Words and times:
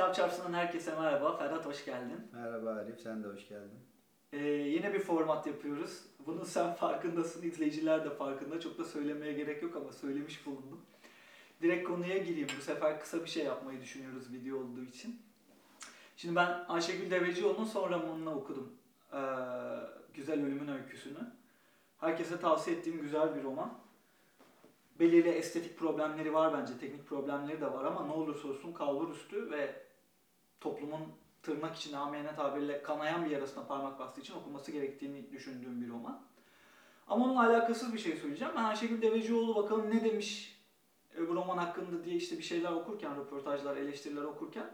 Kitap 0.00 0.14
Çarpsı'ndan 0.14 0.52
herkese 0.52 0.94
merhaba. 0.94 1.36
Ferhat 1.36 1.66
hoş 1.66 1.84
geldin. 1.84 2.28
Merhaba 2.32 2.70
Arif, 2.70 3.00
sen 3.00 3.24
de 3.24 3.28
hoş 3.28 3.48
geldin. 3.48 3.78
Ee, 4.32 4.38
yine 4.46 4.94
bir 4.94 4.98
format 4.98 5.46
yapıyoruz. 5.46 6.02
Bunun 6.26 6.44
sen 6.44 6.74
farkındasın, 6.74 7.42
izleyiciler 7.42 8.04
de 8.04 8.10
farkında. 8.10 8.60
Çok 8.60 8.78
da 8.78 8.84
söylemeye 8.84 9.32
gerek 9.32 9.62
yok 9.62 9.76
ama 9.76 9.92
söylemiş 9.92 10.46
bulundum. 10.46 10.80
Direkt 11.62 11.88
konuya 11.88 12.18
gireyim. 12.18 12.48
Bu 12.58 12.62
sefer 12.62 13.00
kısa 13.00 13.24
bir 13.24 13.28
şey 13.28 13.44
yapmayı 13.44 13.80
düşünüyoruz 13.80 14.32
video 14.32 14.56
olduğu 14.58 14.82
için. 14.82 15.22
Şimdi 16.16 16.36
ben 16.36 16.64
Ayşegül 16.68 17.10
Devecioğlu'nun 17.10 17.64
son 17.64 17.90
romanını 17.90 18.34
okudum. 18.34 18.72
Ee, 19.12 19.18
Güzel 20.14 20.46
Ölümün 20.46 20.68
Öyküsünü. 20.68 21.32
Herkese 21.98 22.40
tavsiye 22.40 22.76
ettiğim 22.76 23.00
güzel 23.00 23.36
bir 23.36 23.42
roman. 23.42 23.78
Belirli 25.00 25.28
estetik 25.28 25.78
problemleri 25.78 26.34
var 26.34 26.52
bence, 26.52 26.78
teknik 26.80 27.06
problemleri 27.06 27.60
de 27.60 27.72
var 27.72 27.84
ama 27.84 28.06
ne 28.06 28.12
olursa 28.12 28.48
olsun 28.48 28.72
kalbur 28.72 29.10
üstü 29.10 29.50
ve 29.50 29.79
toplumun 30.60 31.00
tırnak 31.42 31.76
içinde 31.76 31.96
amiyane 31.96 32.34
tabirle 32.34 32.82
kanayan 32.82 33.24
bir 33.24 33.30
yarasına 33.30 33.64
parmak 33.64 33.98
bastığı 33.98 34.20
için 34.20 34.34
okunması 34.34 34.72
gerektiğini 34.72 35.32
düşündüğüm 35.32 35.80
bir 35.80 35.88
roman. 35.88 36.20
Ama 37.06 37.24
onunla 37.24 37.46
alakasız 37.46 37.94
bir 37.94 37.98
şey 37.98 38.16
söyleyeceğim. 38.16 38.54
Ben 38.56 38.64
Ayşegül 38.64 39.02
Devecioğlu 39.02 39.54
bakalım 39.54 39.90
ne 39.90 40.04
demiş 40.04 40.60
e, 41.18 41.28
bu 41.28 41.34
roman 41.34 41.56
hakkında 41.56 42.04
diye 42.04 42.16
işte 42.16 42.38
bir 42.38 42.42
şeyler 42.42 42.72
okurken, 42.72 43.16
röportajlar, 43.16 43.76
eleştiriler 43.76 44.22
okurken 44.22 44.70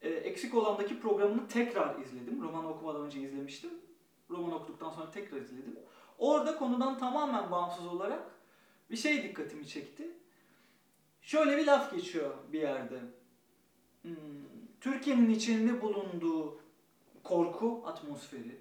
e, 0.00 0.08
eksik 0.08 0.54
olandaki 0.54 1.00
programını 1.00 1.48
tekrar 1.48 2.00
izledim. 2.00 2.42
Romanı 2.42 2.68
okumadan 2.68 3.02
önce 3.02 3.20
izlemiştim. 3.20 3.70
Romanı 4.30 4.54
okuduktan 4.54 4.90
sonra 4.90 5.10
tekrar 5.10 5.40
izledim. 5.40 5.78
Orada 6.18 6.56
konudan 6.56 6.98
tamamen 6.98 7.50
bağımsız 7.50 7.86
olarak 7.86 8.22
bir 8.90 8.96
şey 8.96 9.22
dikkatimi 9.22 9.66
çekti. 9.66 10.10
Şöyle 11.20 11.56
bir 11.56 11.66
laf 11.66 11.94
geçiyor 11.94 12.34
bir 12.52 12.60
yerde. 12.60 13.00
Hmm, 14.02 14.14
Türkiye'nin 14.80 15.30
içinde 15.30 15.82
bulunduğu 15.82 16.60
korku 17.22 17.82
atmosferi, 17.86 18.56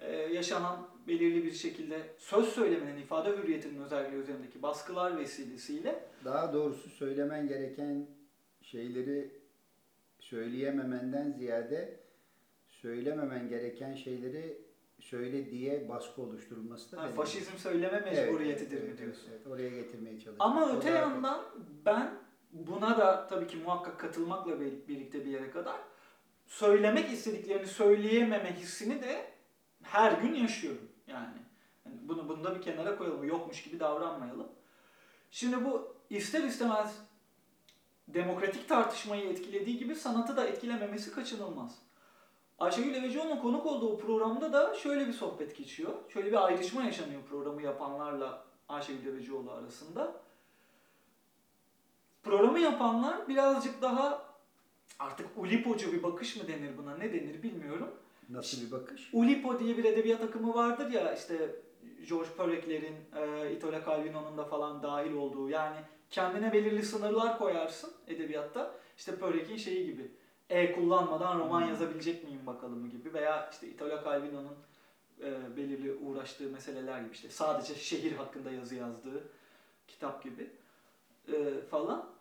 e, 0.00 0.12
yaşanan 0.12 0.88
belirli 1.08 1.44
bir 1.44 1.52
şekilde 1.52 2.02
söz 2.18 2.48
söylemenin, 2.48 3.00
ifade 3.00 3.30
hürriyetinin 3.30 3.80
özelliği 3.80 4.22
üzerindeki 4.22 4.62
baskılar 4.62 5.18
vesilesiyle 5.18 6.04
Daha 6.24 6.52
doğrusu 6.52 6.90
söylemen 6.90 7.48
gereken 7.48 8.06
şeyleri 8.62 9.30
söyleyememenden 10.18 11.32
ziyade 11.32 12.00
söylememen 12.68 13.48
gereken 13.48 13.94
şeyleri 13.94 14.64
söyle 15.00 15.50
diye 15.50 15.88
baskı 15.88 16.22
oluşturulması 16.22 16.96
da 16.96 17.02
ha, 17.02 17.08
faşizm 17.08 17.56
söyleme 17.56 18.00
mecburiyetidir 18.00 18.78
evet, 18.78 18.92
mi 18.92 18.98
diyorsun? 18.98 19.24
Evet, 19.30 19.46
oraya 19.46 19.68
getirmeye 19.68 20.12
çalışıyorum. 20.12 20.40
Ama 20.40 20.76
öte 20.76 20.90
yandan 20.90 21.44
ben 21.86 22.23
buna 22.54 22.98
da 22.98 23.26
tabii 23.26 23.46
ki 23.46 23.56
muhakkak 23.56 24.00
katılmakla 24.00 24.60
bir- 24.60 24.88
birlikte 24.88 25.24
bir 25.24 25.30
yere 25.30 25.50
kadar 25.50 25.76
söylemek 26.46 27.12
istediklerini 27.12 27.66
söyleyememe 27.66 28.56
hissini 28.56 29.02
de 29.02 29.30
her 29.82 30.12
gün 30.12 30.34
yaşıyorum. 30.34 30.88
Yani 31.06 31.36
bunu 31.86 32.28
bunu 32.28 32.44
da 32.44 32.54
bir 32.56 32.62
kenara 32.62 32.98
koyalım. 32.98 33.24
Yokmuş 33.24 33.62
gibi 33.62 33.80
davranmayalım. 33.80 34.48
Şimdi 35.30 35.64
bu 35.64 35.94
ister 36.10 36.42
istemez 36.42 36.96
demokratik 38.08 38.68
tartışmayı 38.68 39.24
etkilediği 39.30 39.78
gibi 39.78 39.94
sanatı 39.94 40.36
da 40.36 40.46
etkilememesi 40.46 41.12
kaçınılmaz. 41.12 41.78
Ayşegül 42.58 42.94
Evecioğlu'nun 42.94 43.36
konuk 43.40 43.66
olduğu 43.66 43.98
programda 43.98 44.52
da 44.52 44.74
şöyle 44.74 45.08
bir 45.08 45.12
sohbet 45.12 45.56
geçiyor. 45.56 45.92
Şöyle 46.08 46.26
bir 46.32 46.44
ayrışma 46.46 46.82
yaşanıyor 46.84 47.22
programı 47.28 47.62
yapanlarla 47.62 48.44
Ayşegül 48.68 49.06
Evecioğlu 49.06 49.50
arasında. 49.52 50.23
Programı 52.24 52.58
yapanlar 52.60 53.28
birazcık 53.28 53.82
daha 53.82 54.22
artık 54.98 55.26
ulipocu 55.36 55.92
bir 55.92 56.02
bakış 56.02 56.36
mı 56.36 56.48
denir 56.48 56.78
buna 56.78 56.96
ne 56.96 57.12
denir 57.12 57.42
bilmiyorum. 57.42 57.90
Nasıl 58.30 58.66
bir 58.66 58.70
bakış? 58.72 59.10
Ulipo 59.12 59.58
diye 59.58 59.76
bir 59.76 59.84
edebiyat 59.84 60.22
akımı 60.22 60.54
vardır 60.54 60.90
ya 60.90 61.14
işte 61.14 61.54
George 62.08 62.28
Perec'lerin, 62.36 62.96
e, 63.16 63.52
Italo 63.52 63.84
Calvino'nun 63.86 64.38
da 64.38 64.44
falan 64.44 64.82
dahil 64.82 65.12
olduğu 65.12 65.48
yani 65.48 65.76
kendine 66.10 66.52
belirli 66.52 66.82
sınırlar 66.82 67.38
koyarsın 67.38 67.92
edebiyatta. 68.06 68.74
İşte 68.98 69.16
Perec'in 69.16 69.56
şeyi 69.56 69.86
gibi 69.86 70.10
e 70.50 70.72
kullanmadan 70.72 71.38
roman 71.38 71.60
Hmm. 71.62 71.68
yazabilecek 71.68 72.24
miyim 72.24 72.46
bakalım 72.46 72.90
gibi 72.90 73.14
veya 73.14 73.50
işte 73.52 73.68
Italo 73.68 74.04
Calvino'nun 74.04 74.56
e, 75.20 75.56
belirli 75.56 75.92
uğraştığı 75.92 76.50
meseleler 76.50 77.00
gibi 77.00 77.12
işte 77.12 77.28
sadece 77.28 77.74
şehir 77.74 78.12
hakkında 78.12 78.50
yazı 78.50 78.74
yazdığı 78.74 79.22
kitap 79.88 80.22
gibi 80.24 80.50
e, 81.32 81.60
falan. 81.70 82.13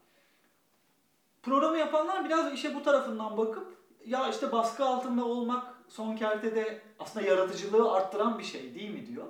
Programı 1.43 1.77
yapanlar 1.77 2.25
biraz 2.25 2.53
işe 2.53 2.75
bu 2.75 2.83
tarafından 2.83 3.37
bakıp 3.37 3.77
ya 4.05 4.29
işte 4.29 4.51
baskı 4.51 4.85
altında 4.85 5.25
olmak 5.25 5.73
son 5.87 6.15
kertede 6.15 6.81
aslında 6.99 7.25
yaratıcılığı 7.25 7.91
arttıran 7.91 8.39
bir 8.39 8.43
şey 8.43 8.75
değil 8.75 8.89
mi 8.89 9.07
diyor. 9.07 9.25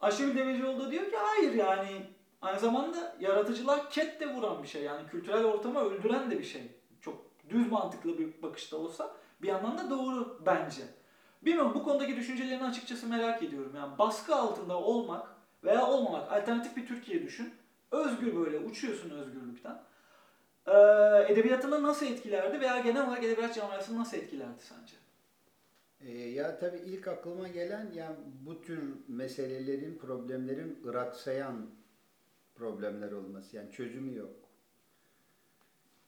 Ayşegül 0.00 0.38
Devecioğlu 0.38 0.80
da 0.80 0.90
diyor 0.90 1.10
ki 1.10 1.16
hayır 1.16 1.54
yani 1.54 2.06
aynı 2.42 2.60
zamanda 2.60 3.16
yaratıcılığa 3.20 3.88
ket 3.88 4.20
de 4.20 4.34
vuran 4.34 4.62
bir 4.62 4.68
şey. 4.68 4.82
Yani 4.82 5.08
kültürel 5.08 5.44
ortamı 5.44 5.80
öldüren 5.80 6.30
de 6.30 6.38
bir 6.38 6.44
şey. 6.44 6.62
Çok 7.00 7.14
düz 7.48 7.70
mantıklı 7.72 8.18
bir 8.18 8.42
bakışta 8.42 8.76
olsa 8.76 9.16
bir 9.42 9.48
yandan 9.48 9.78
da 9.78 9.90
doğru 9.90 10.40
bence. 10.46 10.82
Bilmiyorum 11.42 11.72
bu 11.74 11.84
konudaki 11.84 12.16
düşüncelerini 12.16 12.64
açıkçası 12.64 13.06
merak 13.06 13.42
ediyorum. 13.42 13.72
Yani 13.76 13.98
baskı 13.98 14.34
altında 14.34 14.78
olmak 14.78 15.28
veya 15.64 15.86
olmamak 15.86 16.32
alternatif 16.32 16.76
bir 16.76 16.86
Türkiye 16.86 17.22
düşün. 17.22 17.54
Özgür 17.90 18.36
böyle 18.36 18.58
uçuyorsun 18.58 19.10
özgürlükten. 19.10 19.89
Ee, 20.66 20.72
edebiyatını 21.28 21.82
nasıl 21.82 22.06
etkilerdi 22.06 22.60
veya 22.60 22.78
genel 22.78 23.06
olarak 23.06 23.24
edebiyat 23.24 23.54
camiasını 23.54 23.98
nasıl 23.98 24.16
etkilerdi 24.16 24.62
sence? 24.62 24.96
Ee, 26.00 26.10
ya 26.10 26.58
tabii 26.58 26.78
ilk 26.78 27.08
aklıma 27.08 27.48
gelen 27.48 27.92
ya 27.92 28.16
bu 28.46 28.60
tür 28.60 28.82
meselelerin, 29.08 29.98
problemlerin 29.98 30.82
ıraksayan 30.86 31.70
problemler 32.54 33.12
olması. 33.12 33.56
Yani 33.56 33.70
çözümü 33.72 34.16
yok. 34.16 34.36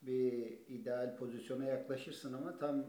Bir 0.03 0.59
ideal 0.69 1.17
pozisyona 1.17 1.65
yaklaşırsın 1.65 2.33
ama 2.33 2.59
tam 2.59 2.87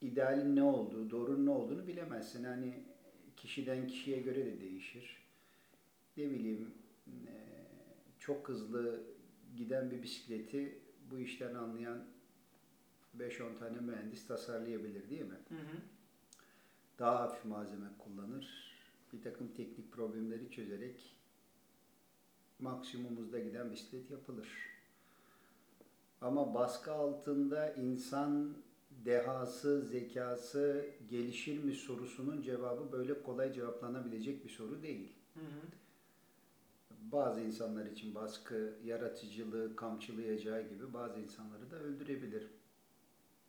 idealin 0.00 0.56
ne 0.56 0.62
olduğu, 0.62 1.10
doğrunun 1.10 1.46
ne 1.46 1.50
olduğunu 1.50 1.86
bilemezsin. 1.86 2.44
Hani 2.44 2.84
kişiden 3.36 3.86
kişiye 3.86 4.20
göre 4.20 4.46
de 4.46 4.60
değişir. 4.60 5.26
Ne 6.16 6.30
bileyim 6.30 6.74
e, 7.08 7.32
çok 8.18 8.48
hızlı 8.48 9.00
giden 9.56 9.90
bir 9.90 10.02
bisikleti 10.02 10.78
bu 11.10 11.18
işten 11.18 11.54
anlayan 11.54 12.04
5-10 13.18 13.58
tane 13.58 13.80
mühendis 13.80 14.26
tasarlayabilir 14.26 15.10
değil 15.10 15.22
mi? 15.22 15.38
Hı 15.48 15.54
hı. 15.54 15.76
Daha 16.98 17.20
hafif 17.20 17.44
malzeme 17.44 17.86
kullanır. 17.98 18.76
Bir 19.12 19.22
takım 19.22 19.48
teknik 19.48 19.92
problemleri 19.92 20.50
çözerek 20.50 21.16
maksimumuzda 22.58 23.38
giden 23.38 23.72
bisiklet 23.72 24.10
yapılır. 24.10 24.48
Ama 26.20 26.54
baskı 26.54 26.92
altında 26.92 27.72
insan 27.72 28.56
dehası, 28.90 29.82
zekası 29.82 30.86
gelişir 31.10 31.64
mi 31.64 31.72
sorusunun 31.72 32.42
cevabı 32.42 32.92
böyle 32.92 33.22
kolay 33.22 33.52
cevaplanabilecek 33.52 34.44
bir 34.44 34.50
soru 34.50 34.82
değil. 34.82 35.12
Hı 35.34 35.40
hı. 35.40 35.60
Bazı 37.00 37.40
insanlar 37.40 37.86
için 37.86 38.14
baskı 38.14 38.72
yaratıcılığı 38.84 39.76
kamçılayacağı 39.76 40.62
gibi 40.68 40.92
bazı 40.94 41.20
insanları 41.20 41.70
da 41.70 41.76
öldürebilir. 41.76 42.46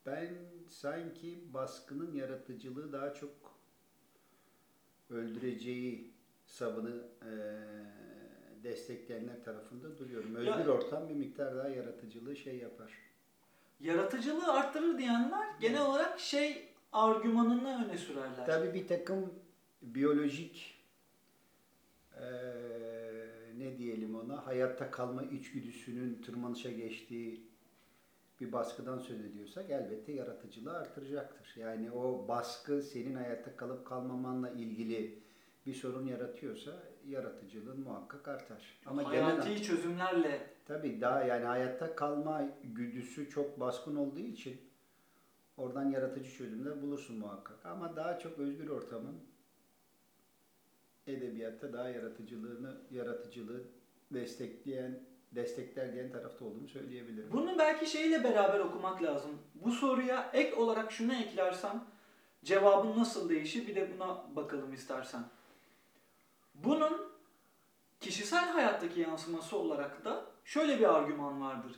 Ben 0.06 0.30
sanki 0.70 1.44
baskının 1.54 2.14
yaratıcılığı 2.16 2.94
daha 2.94 3.14
çok 3.14 3.30
öldüreceği 5.10 6.14
savını 6.46 6.96
eee, 7.26 7.30
destekleyenler 8.64 9.44
tarafında 9.44 9.98
duruyorum. 9.98 10.36
Özgür 10.36 10.66
Ya- 10.66 10.72
ortam 10.72 11.10
bir 11.10 11.14
miktar 11.16 11.56
daha 11.56 11.68
yaratıcılığı 11.68 12.36
şey 12.36 12.58
yapar. 12.58 12.92
Yaratıcılığı 13.80 14.52
arttırır 14.54 14.98
diyenler 14.98 15.48
genel 15.62 15.82
olarak 15.86 16.20
şey 16.20 16.70
argümanını 16.92 17.86
öne 17.86 17.98
sürerler. 17.98 18.46
Tabii 18.46 18.74
bir 18.74 18.88
takım 18.88 19.34
biyolojik 19.82 20.78
eee, 22.22 22.77
ne 23.60 23.78
diyelim 23.78 24.16
ona 24.16 24.48
hayatta 24.48 24.92
kalma 24.92 25.24
içgüdüsünün 25.24 26.22
tırmanışa 26.22 26.72
geçtiği 26.72 27.48
bir 28.42 28.52
baskıdan 28.52 29.00
söz 29.00 29.26
ediyorsak 29.26 29.70
elbette 29.70 30.12
yaratıcılığı 30.12 30.78
artıracaktır. 30.78 31.56
Yani 31.56 31.92
o 31.92 32.28
baskı 32.28 32.82
senin 32.82 33.16
hayatta 33.16 33.56
kalıp 33.56 33.86
kalmamanla 33.86 34.50
ilgili 34.50 35.20
bir 35.66 35.74
sorun 35.74 36.08
yaratıyorsa 36.08 36.72
yaratıcılığın 37.08 37.80
muhakkak 37.80 38.28
artar. 38.28 38.80
Ama 38.86 39.04
genel 39.04 39.24
Hayati 39.24 39.64
çözümlerle 39.64 40.50
tabii 40.66 41.02
daha 41.02 41.24
yani 41.24 41.46
hayatta 41.46 41.96
kalma 41.96 42.50
güdüsü 42.64 43.30
çok 43.30 43.60
baskın 43.60 43.96
olduğu 43.96 44.20
için 44.20 44.62
oradan 45.58 45.90
yaratıcı 45.92 46.32
çözümler 46.32 46.82
bulursun 46.82 47.18
muhakkak. 47.18 47.66
Ama 47.66 47.96
daha 47.96 48.20
çok 48.20 48.40
özgür 48.40 48.70
ortamın 48.70 49.16
edebiyatta 51.14 51.74
daha 51.74 51.90
yaratıcılığını 51.90 52.78
yaratıcılığı 52.92 53.64
destekleyen 54.12 55.00
destekler 55.32 55.94
diyen 55.94 56.12
tarafta 56.12 56.46
olduğumu 56.46 56.68
söyleyebilirim. 56.68 57.32
Bunu 57.32 57.58
belki 57.60 57.86
şeyle 57.86 58.24
beraber 58.24 58.60
okumak 58.60 59.04
lazım. 59.04 59.32
Bu 59.56 59.72
soruya 59.72 60.30
ek 60.34 60.56
olarak 60.56 60.92
şunu 60.92 61.14
eklersem 61.14 61.84
cevabın 62.44 63.00
nasıl 63.00 63.30
değişir 63.30 63.68
bir 63.68 63.76
de 63.76 63.94
buna 63.94 64.36
bakalım 64.36 64.74
istersen. 64.74 65.24
Bunun 66.56 67.12
kişisel 68.00 68.50
hayattaki 68.50 69.00
yansıması 69.00 69.58
olarak 69.58 70.06
da 70.06 70.26
şöyle 70.46 70.80
bir 70.80 70.96
argüman 70.96 71.42
vardır. 71.42 71.72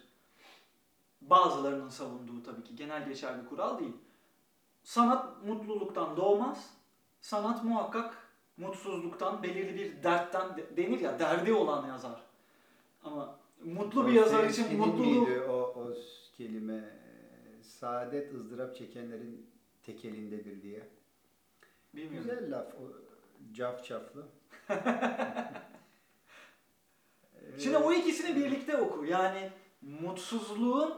Bazılarının 1.22 1.90
savunduğu 1.90 2.44
tabii 2.44 2.64
ki 2.64 2.76
genel 2.76 3.06
geçer 3.06 3.42
bir 3.42 3.50
kural 3.50 3.80
değil. 3.80 3.98
Sanat 4.84 5.46
mutluluktan 5.46 6.18
doğmaz. 6.18 6.74
Sanat 7.22 7.64
muhakkak 7.64 8.29
mutsuzluktan, 8.60 9.44
belirli 9.44 9.76
bir 9.76 10.04
dertten 10.04 10.58
de- 10.58 10.78
denir 10.78 11.00
ya 11.00 11.20
derdi 11.20 11.54
olan 11.54 11.88
yazar. 11.88 12.22
Ama 13.04 13.40
mutlu 13.64 14.08
bir 14.08 14.12
yazar 14.14 14.44
için 14.44 14.78
mutluluğu 14.78 15.22
miydi 15.22 15.42
o, 15.42 15.54
o 15.54 15.94
kelime? 16.38 16.84
Saadet 17.62 18.34
ızdırap 18.34 18.76
çekenlerin 18.76 19.50
tekelindedir 19.84 20.62
diye. 20.62 20.90
bilmiyorum. 21.94 22.30
Güzel 22.30 22.52
laf. 22.52 22.66
O, 22.74 22.80
cafcaflı. 23.54 24.26
Şimdi 27.60 27.78
o 27.78 27.94
ikisini 27.94 28.36
birlikte 28.36 28.78
oku. 28.78 29.06
Yani 29.06 29.52
mutsuzluğun 29.82 30.94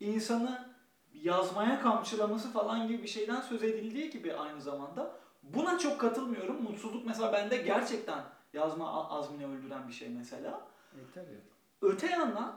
insanı 0.00 0.74
yazmaya 1.14 1.80
kamçılaması 1.80 2.52
falan 2.52 2.88
gibi 2.88 3.02
bir 3.02 3.08
şeyden 3.08 3.40
söz 3.40 3.62
edildiği 3.62 4.10
gibi 4.10 4.34
aynı 4.34 4.60
zamanda. 4.60 5.23
Buna 5.44 5.78
çok 5.78 6.00
katılmıyorum. 6.00 6.62
Mutsuzluk 6.62 7.06
mesela 7.06 7.32
bende 7.32 7.56
gerçekten 7.56 8.24
yazma 8.52 9.10
azmini 9.10 9.46
öldüren 9.46 9.88
bir 9.88 9.92
şey 9.92 10.08
mesela. 10.08 10.60
E, 10.92 11.00
tabii. 11.14 11.40
Öte 11.82 12.06
yandan 12.06 12.56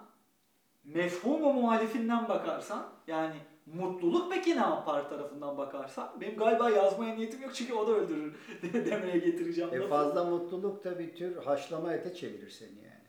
mefhumu 0.83 1.53
muhalifinden 1.53 2.29
bakarsan 2.29 2.89
yani 3.07 3.35
mutluluk 3.65 4.33
peki 4.33 4.55
ne 4.55 4.59
yapar 4.59 5.09
tarafından 5.09 5.57
bakarsan 5.57 6.21
benim 6.21 6.37
galiba 6.37 6.69
yazmaya 6.69 7.15
niyetim 7.15 7.41
yok 7.41 7.55
çünkü 7.55 7.73
o 7.73 7.87
da 7.87 7.91
öldürür 7.91 8.35
demeye 8.73 9.17
getireceğim. 9.17 9.73
E 9.73 9.77
lafı. 9.77 9.89
fazla 9.89 10.23
mutluluk 10.23 10.83
da 10.83 10.99
bir 10.99 11.15
tür 11.15 11.37
haşlama 11.37 11.93
ete 11.93 12.13
çevirir 12.13 12.49
seni 12.49 12.77
yani. 12.77 13.07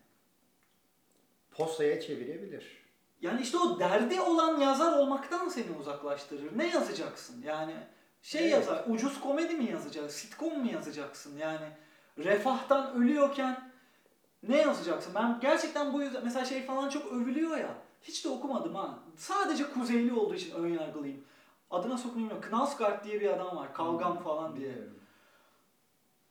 Posaya 1.50 2.00
çevirebilir. 2.00 2.78
Yani 3.20 3.40
işte 3.40 3.58
o 3.58 3.80
derdi 3.80 4.20
olan 4.20 4.60
yazar 4.60 4.98
olmaktan 4.98 5.48
seni 5.48 5.76
uzaklaştırır. 5.80 6.58
Ne 6.58 6.68
yazacaksın? 6.68 7.42
Yani 7.42 7.74
şey 8.22 8.40
Evet. 8.40 8.52
yazar, 8.52 8.84
ucuz 8.86 9.20
komedi 9.20 9.54
mi 9.54 9.70
yazacaksın, 9.70 10.18
sitcom 10.18 10.58
mu 10.58 10.70
yazacaksın? 10.72 11.38
Yani 11.38 11.66
refahtan 12.18 12.94
ölüyorken 12.94 13.72
ne 14.42 14.56
yazacaksın? 14.56 15.14
Ben 15.14 15.38
gerçekten 15.40 15.92
bu 15.92 16.02
yüzden 16.02 16.24
mesela 16.24 16.44
şey 16.44 16.66
falan 16.66 16.88
çok 16.88 17.12
övülüyor 17.12 17.56
ya. 17.56 17.74
Hiç 18.02 18.24
de 18.24 18.28
okumadım 18.28 18.74
ha. 18.74 18.98
Sadece 19.16 19.70
kuzeyli 19.70 20.12
olduğu 20.12 20.34
için 20.34 20.54
ön 20.54 20.68
yargılıyım. 20.68 21.24
Adına 21.70 21.98
sokunmuyor. 21.98 22.42
Knausgaard 22.42 23.04
diye 23.04 23.20
bir 23.20 23.30
adam 23.30 23.56
var. 23.56 23.74
Kavgam 23.74 24.22
falan 24.22 24.56
diye. 24.56 24.74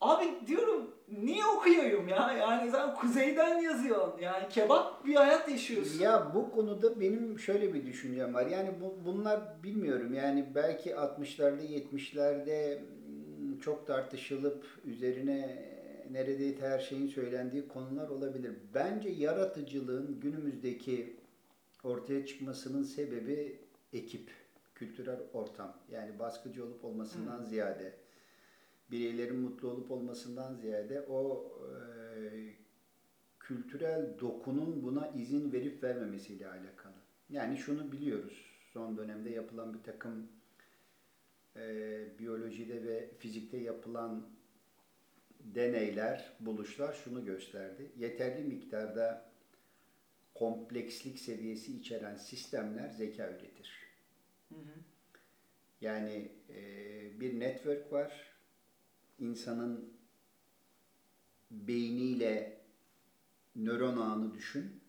Abi 0.00 0.46
diyorum 0.46 0.94
niye 1.12 1.46
okuyayım 1.46 2.08
ya? 2.08 2.32
Yani 2.32 2.70
sen 2.70 2.94
kuzeyden 2.94 3.58
yazıyorsun. 3.58 4.20
Yani 4.20 4.48
kebap 4.48 5.06
bir 5.06 5.14
hayat 5.14 5.48
yaşıyorsun. 5.48 6.00
Ya 6.00 6.32
bu 6.34 6.50
konuda 6.50 7.00
benim 7.00 7.38
şöyle 7.38 7.74
bir 7.74 7.86
düşüncem 7.86 8.34
var. 8.34 8.46
Yani 8.46 8.70
bu, 8.80 8.94
bunlar 9.06 9.40
bilmiyorum 9.62 10.14
yani 10.14 10.46
belki 10.54 10.90
60'larda 10.90 11.62
70'lerde 11.62 12.78
mm, 12.78 13.58
çok 13.60 13.86
tartışılıp 13.86 14.64
üzerine 14.84 15.68
neredeyse 16.10 16.68
her 16.68 16.78
şeyin 16.78 17.06
söylendiği 17.06 17.68
konular 17.68 18.08
olabilir. 18.08 18.52
Bence 18.74 19.08
yaratıcılığın 19.08 20.20
günümüzdeki 20.20 21.16
ortaya 21.84 22.26
çıkmasının 22.26 22.82
sebebi 22.82 23.56
ekip, 23.92 24.30
kültürel 24.74 25.18
ortam. 25.32 25.76
Yani 25.90 26.18
baskıcı 26.18 26.64
olup 26.64 26.84
olmasından 26.84 27.44
ziyade, 27.44 27.92
bireylerin 28.90 29.36
mutlu 29.36 29.70
olup 29.70 29.90
olmasından 29.90 30.54
ziyade 30.54 31.02
o 31.02 31.52
e, 31.62 31.78
kültürel 33.40 34.18
dokunun 34.20 34.82
buna 34.82 35.08
izin 35.08 35.52
verip 35.52 35.82
vermemesiyle 35.82 36.48
alakalı. 36.48 36.94
Yani 37.30 37.58
şunu 37.58 37.92
biliyoruz. 37.92 38.44
Son 38.72 38.96
dönemde 38.96 39.30
yapılan 39.30 39.74
bir 39.74 39.82
takım 39.82 40.28
e, 41.56 42.18
biyolojide 42.18 42.84
ve 42.84 43.10
fizikte 43.18 43.56
yapılan 43.56 44.28
deneyler, 45.40 46.32
buluşlar 46.40 46.92
şunu 46.92 47.24
gösterdi. 47.24 47.92
Yeterli 47.96 48.44
miktarda 48.44 49.30
komplekslik 50.34 51.18
seviyesi 51.18 51.76
içeren 51.76 52.16
sistemler 52.16 52.90
zeka 52.90 53.30
üretir. 53.30 53.88
Hı 54.48 54.54
hı. 54.54 54.80
Yani 55.80 56.32
e, 56.50 57.20
bir 57.20 57.40
network 57.40 57.92
var. 57.92 58.27
İnsanın 59.18 59.92
beyniyle 61.50 62.60
nöron 63.56 63.96
ağını 63.96 64.34
düşün. 64.34 64.80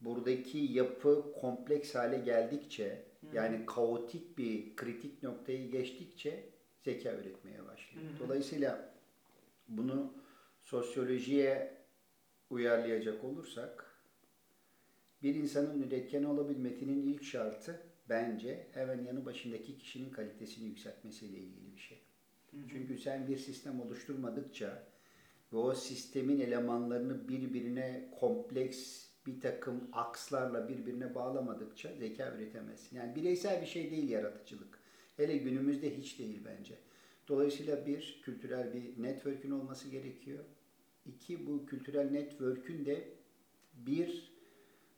Buradaki 0.00 0.58
yapı 0.58 1.32
kompleks 1.40 1.94
hale 1.94 2.18
geldikçe, 2.18 3.04
Hı. 3.20 3.36
yani 3.36 3.66
kaotik 3.66 4.38
bir 4.38 4.76
kritik 4.76 5.22
noktayı 5.22 5.70
geçtikçe 5.70 6.48
zeka 6.84 7.12
üretmeye 7.14 7.66
başlıyor. 7.66 8.06
Hı. 8.14 8.18
Dolayısıyla 8.18 8.94
bunu 9.68 10.14
sosyolojiye 10.62 11.76
uyarlayacak 12.50 13.24
olursak 13.24 13.96
bir 15.22 15.34
insanın 15.34 15.82
üretken 15.82 16.24
olabilmesinin 16.24 17.06
ilk 17.06 17.24
şartı 17.24 17.82
bence 18.08 18.66
hemen 18.74 19.04
yanı 19.04 19.26
başındaki 19.26 19.78
kişinin 19.78 20.10
kalitesini 20.10 20.66
yükseltmesiyle 20.68 21.38
ilgili 21.38 21.74
bir 21.74 21.80
şey. 21.80 22.05
Çünkü 22.70 22.98
sen 22.98 23.28
bir 23.28 23.36
sistem 23.36 23.80
oluşturmadıkça 23.80 24.86
ve 25.52 25.56
o 25.56 25.74
sistemin 25.74 26.40
elemanlarını 26.40 27.28
birbirine 27.28 28.10
kompleks 28.20 29.06
bir 29.26 29.40
takım 29.40 29.88
akslarla 29.92 30.68
birbirine 30.68 31.14
bağlamadıkça 31.14 31.94
zeka 31.94 32.34
üretemezsin. 32.36 32.96
Yani 32.96 33.14
bireysel 33.14 33.62
bir 33.62 33.66
şey 33.66 33.90
değil 33.90 34.08
yaratıcılık. 34.08 34.78
Hele 35.16 35.36
günümüzde 35.36 35.96
hiç 35.96 36.18
değil 36.18 36.40
bence. 36.44 36.74
Dolayısıyla 37.28 37.86
bir, 37.86 38.20
kültürel 38.22 38.74
bir 38.74 39.02
network'ün 39.02 39.50
olması 39.50 39.88
gerekiyor. 39.88 40.44
İki, 41.06 41.46
bu 41.46 41.66
kültürel 41.66 42.10
network'ün 42.10 42.84
de 42.84 43.08
bir 43.74 44.35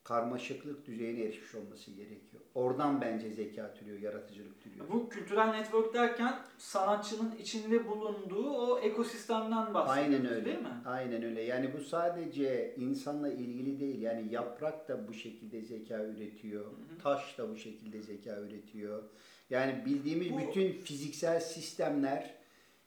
karmaşıklık 0.09 0.87
düzeyine 0.87 1.21
erişmiş 1.23 1.55
olması 1.55 1.91
gerekiyor. 1.91 2.43
Oradan 2.55 3.01
bence 3.01 3.29
zeka 3.31 3.73
türüyor, 3.73 3.99
yaratıcılık 3.99 4.61
türüyor. 4.61 4.85
Bu 4.89 5.09
kültürel 5.09 5.47
network 5.47 5.93
derken 5.93 6.39
sanatçının 6.57 7.35
içinde 7.35 7.87
bulunduğu 7.87 8.49
o 8.49 8.79
ekosistemden 8.79 9.73
bahsediyoruz 9.73 10.13
Aynen 10.25 10.35
öyle. 10.35 10.45
değil 10.45 10.59
mi? 10.59 10.81
Aynen 10.85 11.23
öyle. 11.23 11.41
Yani 11.41 11.73
bu 11.73 11.81
sadece 11.83 12.75
insanla 12.77 13.29
ilgili 13.29 13.79
değil. 13.79 14.01
Yani 14.01 14.33
yaprak 14.33 14.87
da 14.89 15.07
bu 15.07 15.13
şekilde 15.13 15.61
zeka 15.61 16.03
üretiyor. 16.05 16.65
Hı 16.65 16.69
hı. 16.69 17.01
Taş 17.03 17.37
da 17.37 17.49
bu 17.49 17.57
şekilde 17.57 18.01
zeka 18.01 18.39
üretiyor. 18.39 19.03
Yani 19.49 19.85
bildiğimiz 19.85 20.33
Bu- 20.33 20.39
bütün 20.39 20.71
fiziksel 20.71 21.39
sistemler 21.39 22.35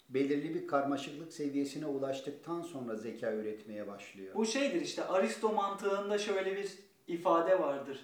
belirli 0.08 0.54
bir 0.54 0.66
karmaşıklık 0.66 1.32
seviyesine 1.32 1.86
ulaştıktan 1.86 2.62
sonra 2.62 2.96
zeka 2.96 3.32
üretmeye 3.32 3.86
başlıyor. 3.86 4.34
Bu 4.34 4.46
şeydir 4.46 4.80
işte 4.80 5.04
Aristo 5.04 5.52
mantığında 5.52 6.18
şöyle 6.18 6.56
bir 6.56 6.68
ifade 7.06 7.60
vardır. 7.60 8.00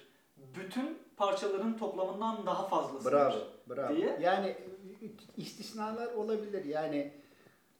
Bütün 0.56 0.98
parçaların 1.16 1.76
toplamından 1.76 2.46
daha 2.46 2.68
fazlasıdır. 2.68 3.12
Bravo, 3.12 3.36
bravo. 3.68 3.96
diye. 3.96 4.18
Yani 4.22 4.56
istisnalar 5.36 6.14
olabilir. 6.14 6.64
Yani 6.64 7.12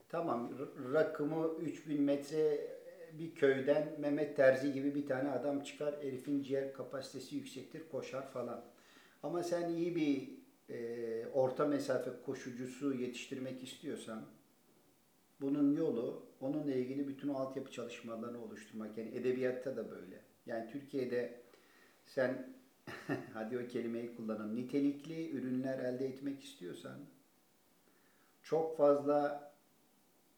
tamam 0.08 0.50
rakımı 0.92 1.48
3000 1.60 2.02
metre 2.02 2.68
bir 3.12 3.34
köyden 3.34 3.88
Mehmet 3.98 4.36
Terzi 4.36 4.72
gibi 4.72 4.94
bir 4.94 5.06
tane 5.06 5.30
adam 5.30 5.60
çıkar. 5.60 5.94
Herifin 6.02 6.42
ciğer 6.42 6.72
kapasitesi 6.72 7.36
yüksektir, 7.36 7.82
koşar 7.92 8.30
falan. 8.30 8.64
Ama 9.22 9.42
sen 9.42 9.68
iyi 9.68 9.96
bir 9.96 10.38
e, 10.74 11.26
orta 11.26 11.66
mesafe 11.66 12.10
koşucusu 12.26 12.94
yetiştirmek 12.94 13.62
istiyorsan 13.62 14.22
bunun 15.40 15.76
yolu 15.76 16.26
onunla 16.40 16.74
ilgili 16.74 17.08
bütün 17.08 17.28
altyapı 17.28 17.70
çalışmalarını 17.70 18.44
oluşturmak. 18.44 18.98
Yani 18.98 19.14
edebiyatta 19.14 19.76
da 19.76 19.90
böyle. 19.90 20.27
Yani 20.48 20.70
Türkiye'de 20.70 21.40
sen 22.06 22.54
hadi 23.34 23.58
o 23.58 23.68
kelimeyi 23.68 24.14
kullanalım. 24.16 24.56
Nitelikli 24.56 25.30
ürünler 25.30 25.78
elde 25.78 26.06
etmek 26.06 26.44
istiyorsan 26.44 26.98
çok 28.42 28.76
fazla 28.76 29.52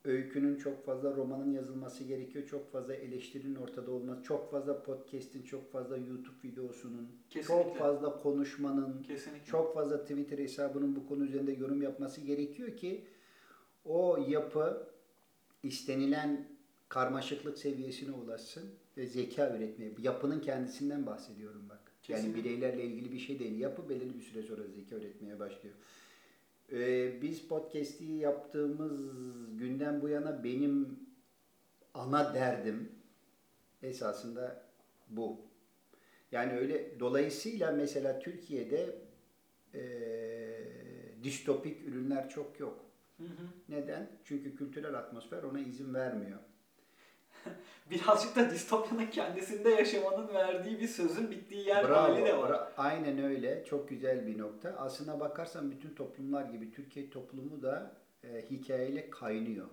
öykünün, 0.04 0.56
çok 0.56 0.84
fazla 0.86 1.16
romanın 1.16 1.52
yazılması 1.52 2.04
gerekiyor. 2.04 2.46
Çok 2.46 2.72
fazla 2.72 2.94
eleştirinin 2.94 3.54
ortada 3.54 3.90
olması, 3.90 4.22
çok 4.22 4.50
fazla 4.50 4.82
podcast'in, 4.82 5.42
çok 5.42 5.72
fazla 5.72 5.96
YouTube 5.96 6.48
videosunun, 6.48 7.08
Kesinlikle. 7.30 7.64
çok 7.64 7.76
fazla 7.78 8.22
konuşmanın, 8.22 9.02
Kesinlikle. 9.02 9.44
çok 9.44 9.74
fazla 9.74 10.02
Twitter 10.02 10.38
hesabının 10.38 10.96
bu 10.96 11.06
konu 11.06 11.24
üzerinde 11.24 11.52
yorum 11.52 11.82
yapması 11.82 12.20
gerekiyor 12.20 12.76
ki 12.76 13.04
o 13.84 14.16
yapı 14.28 14.86
istenilen 15.62 16.48
karmaşıklık 16.90 17.58
seviyesine 17.58 18.12
ulaşsın 18.12 18.70
ve 18.96 19.06
zeka 19.06 19.56
üretmeye, 19.56 19.92
yapının 19.98 20.40
kendisinden 20.40 21.06
bahsediyorum 21.06 21.62
bak. 21.68 21.78
Yani 22.08 22.20
Kesinlikle. 22.20 22.44
bireylerle 22.44 22.84
ilgili 22.84 23.12
bir 23.12 23.18
şey 23.18 23.38
değil. 23.38 23.58
Yapı 23.58 23.88
belirli 23.88 24.14
bir 24.18 24.22
süre 24.22 24.42
sonra 24.42 24.62
zeka 24.66 24.96
üretmeye 24.96 25.38
başlıyor. 25.38 25.74
Ee, 26.72 27.22
biz 27.22 27.48
podcast'i 27.48 28.04
yaptığımız 28.04 29.00
günden 29.58 30.02
bu 30.02 30.08
yana 30.08 30.44
benim 30.44 30.98
ana 31.94 32.34
derdim 32.34 32.88
esasında 33.82 34.62
bu. 35.08 35.40
Yani 36.32 36.52
öyle 36.52 37.00
dolayısıyla 37.00 37.72
mesela 37.72 38.18
Türkiye'de 38.18 38.98
eee 39.74 40.66
distopik 41.24 41.88
ürünler 41.88 42.28
çok 42.30 42.60
yok. 42.60 42.84
Hı 43.16 43.24
hı. 43.24 43.46
Neden? 43.68 44.08
Çünkü 44.24 44.56
kültürel 44.56 44.94
atmosfer 44.94 45.42
ona 45.42 45.60
izin 45.60 45.94
vermiyor. 45.94 46.38
Birazcık 47.90 48.36
da 48.36 48.50
distopyanın 48.50 49.06
kendisinde 49.06 49.68
yaşamanın 49.70 50.28
verdiği 50.34 50.80
bir 50.80 50.88
sözün 50.88 51.30
bittiği 51.30 51.66
yer 51.66 51.88
Bravo. 51.88 51.96
hali 51.96 52.24
de 52.24 52.38
var. 52.38 52.50
bra- 52.50 52.68
Aynen 52.76 53.22
öyle. 53.24 53.64
Çok 53.64 53.88
güzel 53.88 54.26
bir 54.26 54.38
nokta. 54.38 54.70
Aslına 54.78 55.20
bakarsan 55.20 55.70
bütün 55.70 55.94
toplumlar 55.94 56.44
gibi 56.44 56.70
Türkiye 56.70 57.10
toplumu 57.10 57.62
da 57.62 57.92
e, 58.24 58.44
hikayeyle 58.50 59.10
kaynıyor. 59.10 59.66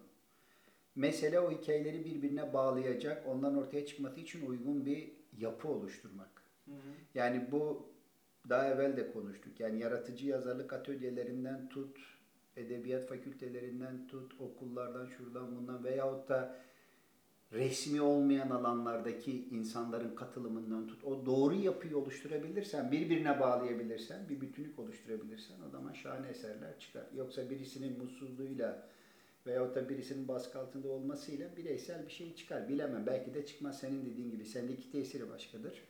Mesele 0.95 1.39
o 1.39 1.51
hikayeleri 1.51 2.05
birbirine 2.05 2.53
bağlayacak, 2.53 3.27
ondan 3.27 3.57
ortaya 3.57 3.85
çıkması 3.85 4.19
için 4.19 4.45
uygun 4.49 4.85
bir 4.85 5.11
yapı 5.37 5.67
oluşturmak. 5.67 6.29
Hı 6.65 6.71
hı. 6.71 6.75
Yani 7.15 7.51
bu 7.51 7.89
daha 8.49 8.67
evvel 8.67 8.97
de 8.97 9.11
konuştuk. 9.11 9.59
Yani 9.59 9.79
yaratıcı 9.79 10.27
yazarlık 10.27 10.73
atölyelerinden 10.73 11.69
tut, 11.69 11.97
edebiyat 12.55 13.07
fakültelerinden 13.09 14.07
tut, 14.07 14.33
okullardan 14.41 15.07
şuradan 15.17 15.55
bundan 15.55 15.83
veyahut 15.83 16.29
da 16.29 16.55
resmi 17.53 18.01
olmayan 18.01 18.49
alanlardaki 18.49 19.47
insanların 19.51 20.15
katılımından 20.15 20.87
tut. 20.87 21.03
O 21.03 21.25
doğru 21.25 21.55
yapıyı 21.55 21.97
oluşturabilirsen, 21.97 22.91
birbirine 22.91 23.39
bağlayabilirsen, 23.39 24.29
bir 24.29 24.41
bütünlük 24.41 24.79
oluşturabilirsen 24.79 25.55
o 25.67 25.69
zaman 25.69 25.93
şahane 25.93 26.27
eserler 26.27 26.79
çıkar. 26.79 27.03
Yoksa 27.15 27.49
birisinin 27.49 27.97
mutsuzluğuyla 27.97 28.87
veyahut 29.47 29.75
da 29.75 29.89
birisinin 29.89 30.27
baskı 30.27 30.59
altında 30.59 30.87
olmasıyla 30.87 31.57
bireysel 31.57 32.05
bir 32.05 32.11
şey 32.11 32.35
çıkar. 32.35 32.69
Bilemem. 32.69 33.05
Belki 33.05 33.33
de 33.33 33.45
çıkmaz 33.45 33.79
senin 33.79 34.05
dediğin 34.05 34.31
gibi. 34.31 34.45
Sendeki 34.45 34.91
tesiri 34.91 35.29
başkadır. 35.29 35.83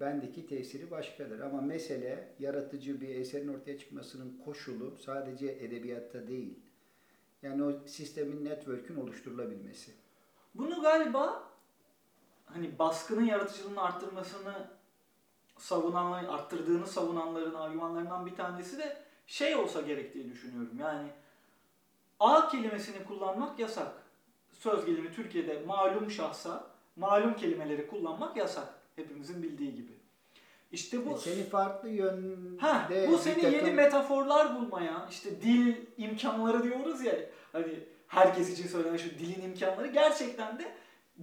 Bendeki 0.00 0.46
tesiri 0.46 0.90
başkadır. 0.90 1.40
Ama 1.40 1.60
mesele 1.60 2.28
yaratıcı 2.38 3.00
bir 3.00 3.08
eserin 3.08 3.48
ortaya 3.48 3.78
çıkmasının 3.78 4.38
koşulu 4.44 4.96
sadece 4.98 5.46
edebiyatta 5.46 6.28
değil. 6.28 6.58
Yani 7.42 7.62
o 7.62 7.86
sistemin, 7.86 8.44
network'ün 8.44 8.96
oluşturulabilmesi. 8.96 9.99
Bunu 10.54 10.82
galiba 10.82 11.42
hani 12.46 12.78
baskının 12.78 13.24
yaratıcılığını 13.24 13.82
arttırmasını 13.82 14.68
savunanlar, 15.58 16.24
arttırdığını 16.24 16.86
savunanların 16.86 17.54
argümanlarından 17.54 18.26
bir 18.26 18.34
tanesi 18.36 18.78
de 18.78 19.02
şey 19.26 19.56
olsa 19.56 19.80
gerek 19.80 20.14
diye 20.14 20.30
düşünüyorum. 20.30 20.78
Yani 20.78 21.08
A 22.20 22.48
kelimesini 22.48 23.04
kullanmak 23.04 23.58
yasak. 23.58 23.92
Söz 24.52 24.84
gelimi 24.86 25.12
Türkiye'de 25.12 25.62
malum 25.66 26.10
şahsa 26.10 26.66
malum 26.96 27.34
kelimeleri 27.34 27.86
kullanmak 27.86 28.36
yasak. 28.36 28.68
Hepimizin 28.96 29.42
bildiği 29.42 29.74
gibi. 29.74 29.92
İşte 30.72 31.06
bu 31.06 31.10
E 31.10 31.16
seni 31.16 31.44
farklı 31.44 31.88
yönde 31.88 32.60
Ha, 32.60 32.88
bu 33.08 33.18
seni 33.18 33.34
takım- 33.34 33.52
yeni 33.52 33.70
metaforlar 33.70 34.54
bulmaya, 34.54 35.06
işte 35.10 35.42
dil 35.42 35.76
imkanları 35.96 36.62
diyoruz 36.62 37.04
ya, 37.04 37.14
hani 37.52 37.84
herkes 38.10 38.50
için 38.52 38.68
söylenen 38.68 38.96
şu 38.96 39.10
dilin 39.10 39.42
imkanları 39.42 39.86
gerçekten 39.86 40.58
de 40.58 40.64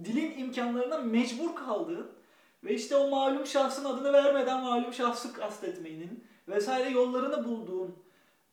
dilin 0.04 0.38
imkanlarına 0.38 0.98
mecbur 0.98 1.56
kaldığın 1.56 2.10
ve 2.64 2.74
işte 2.74 2.96
o 2.96 3.10
malum 3.10 3.46
şahsın 3.46 3.84
adını 3.84 4.12
vermeden 4.12 4.62
malum 4.62 4.92
şahsı 4.92 5.32
kastetmenin 5.32 6.24
vesaire 6.48 6.90
yollarını 6.90 7.44
bulduğun 7.44 7.96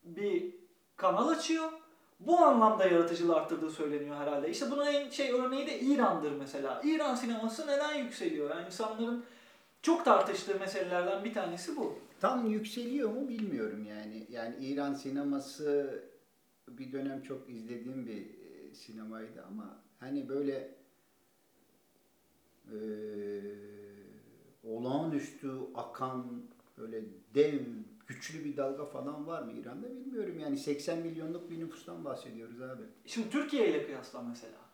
bir 0.04 0.56
kanal 0.96 1.28
açıyor. 1.28 1.72
Bu 2.20 2.38
anlamda 2.38 2.86
yaratıcılığı 2.86 3.36
arttırdığı 3.36 3.72
söyleniyor 3.72 4.18
herhalde. 4.18 4.50
İşte 4.50 4.72
bunun 4.72 4.86
en 4.86 5.10
şey 5.10 5.32
örneği 5.32 5.68
de 5.68 5.80
İran'dır 5.80 6.32
mesela. 6.32 6.82
İran 6.84 7.16
sineması 7.16 7.68
neden 7.68 7.94
yükseliyor? 7.94 8.50
Yani 8.50 8.66
insanların 8.66 9.26
çok 9.82 10.06
tartıştığı 10.06 10.60
meselelerden 10.60 11.24
bir 11.24 11.34
tanesi 11.34 11.78
bu. 11.78 12.00
Tam 12.22 12.50
yükseliyor 12.50 13.10
mu 13.10 13.30
bilmiyorum 13.30 13.86
yani. 13.90 14.28
Yani 14.30 14.56
İran 14.66 14.94
sineması 14.94 16.04
bir 16.68 16.92
dönem 16.92 17.22
çok 17.22 17.50
izlediğim 17.50 18.08
bir 18.08 18.22
e, 18.22 18.74
sinemaydı 18.74 19.44
ama 19.44 19.80
hani 20.00 20.30
böyle 20.30 20.76
e, 22.72 22.78
olağanüstü 24.64 25.52
akan 25.76 26.44
böyle 26.78 27.02
dev 27.36 27.60
güçlü 28.08 28.46
bir 28.46 28.58
dalga 28.58 28.86
falan 28.86 29.28
var 29.28 29.42
mı 29.42 29.54
İran'da 29.54 29.96
bilmiyorum. 29.96 30.40
Yani 30.40 30.58
80 30.58 31.00
milyonluk 31.00 31.50
bir 31.50 31.60
nüfustan 31.60 32.06
bahsediyoruz 32.06 32.62
abi. 32.62 32.84
Şimdi 33.06 33.30
Türkiye 33.30 33.70
ile 33.70 33.86
kıyasla 33.86 34.22
mesela. 34.22 34.65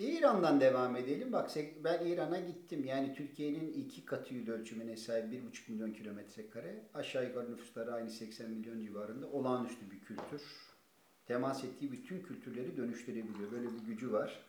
İran'dan 0.00 0.60
devam 0.60 0.96
edelim. 0.96 1.32
Bak 1.32 1.50
ben 1.84 2.06
İran'a 2.06 2.40
gittim. 2.40 2.84
Yani 2.84 3.14
Türkiye'nin 3.14 3.72
iki 3.72 4.04
katı 4.04 4.34
yüz 4.34 4.48
ölçümüne 4.48 4.96
sahip 4.96 5.24
1,5 5.24 5.72
milyon 5.72 5.92
kilometre 5.92 6.50
kare. 6.50 6.82
Aşağı 6.94 7.24
yukarı 7.24 7.52
nüfusları 7.52 7.94
aynı 7.94 8.10
80 8.10 8.50
milyon 8.50 8.82
civarında. 8.82 9.26
Olağanüstü 9.26 9.90
bir 9.90 10.00
kültür. 10.00 10.42
Temas 11.26 11.64
ettiği 11.64 11.92
bütün 11.92 12.22
kültürleri 12.22 12.76
dönüştürebiliyor. 12.76 13.52
Böyle 13.52 13.66
bir 13.66 13.86
gücü 13.86 14.12
var. 14.12 14.40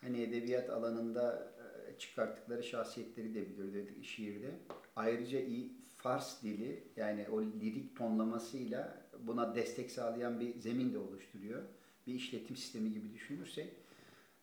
Hani 0.00 0.22
edebiyat 0.22 0.70
alanında 0.70 1.52
e, 1.58 1.98
çıkarttıkları 1.98 2.62
şahsiyetleri 2.62 3.34
de 3.34 3.48
biliyor 3.50 3.74
dedik 3.74 4.04
şiirde. 4.04 4.50
Ayrıca 4.96 5.40
iyi 5.40 5.72
Fars 5.96 6.42
dili 6.42 6.84
yani 6.96 7.26
o 7.32 7.42
lirik 7.42 7.96
tonlamasıyla 7.96 9.02
buna 9.18 9.54
destek 9.54 9.90
sağlayan 9.90 10.40
bir 10.40 10.58
zemin 10.58 10.94
de 10.94 10.98
oluşturuyor. 10.98 11.62
Bir 12.06 12.14
işletim 12.14 12.56
sistemi 12.56 12.92
gibi 12.92 13.14
düşünürsek. 13.14 13.85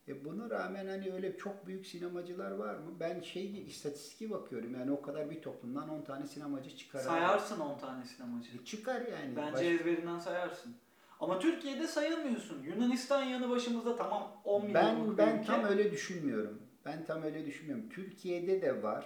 E 0.07 0.25
buna 0.25 0.49
rağmen 0.49 0.87
hani 0.87 1.11
öyle 1.13 1.37
çok 1.37 1.67
büyük 1.67 1.85
sinemacılar 1.85 2.51
var 2.51 2.75
mı? 2.75 2.91
Ben 2.99 3.21
şey 3.21 3.63
istatistiki 3.67 4.29
bakıyorum 4.29 4.75
yani 4.75 4.91
o 4.91 5.01
kadar 5.01 5.29
bir 5.29 5.41
toplumdan 5.41 5.89
10 5.89 6.01
tane 6.01 6.27
sinemacı 6.27 6.77
çıkar. 6.77 6.99
Sayarsın 6.99 7.59
10 7.59 7.79
tane 7.79 8.05
sinemacı. 8.05 8.49
E 8.61 8.65
çıkar 8.65 9.01
yani. 9.01 9.35
Bence 9.35 9.53
Baş- 9.53 9.61
ezberinden 9.61 10.19
sayarsın. 10.19 10.75
Ama 11.19 11.39
Türkiye'de 11.39 11.87
sayamıyorsun. 11.87 12.63
Yunanistan 12.63 13.23
yanı 13.23 13.49
başımızda 13.49 13.95
tamam 13.95 14.31
10 14.43 14.65
milyon 14.65 15.17
Ben 15.17 15.17
ben 15.17 15.43
tam 15.43 15.63
öyle 15.63 15.91
düşünmüyorum. 15.91 16.61
Ben 16.85 17.05
tam 17.05 17.23
öyle 17.23 17.45
düşünmüyorum. 17.45 17.89
Türkiye'de 17.89 18.61
de 18.61 18.83
var. 18.83 19.05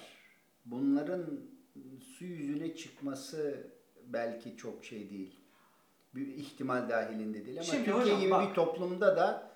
Bunların 0.66 1.26
su 2.18 2.26
yüzüne 2.26 2.76
çıkması 2.76 3.68
belki 4.06 4.58
çok 4.58 4.86
şey 4.86 5.10
değil. 5.10 5.36
Bir 6.16 6.28
ihtimal 6.28 6.90
dahilinde 6.90 7.46
değil 7.46 7.58
ama 7.58 7.64
Şimdi 7.64 7.86
Türkiye 7.86 8.04
hocam 8.04 8.20
gibi 8.22 8.32
bak. 8.32 8.50
bir 8.50 8.56
toplumda 8.56 9.18
da 9.18 9.47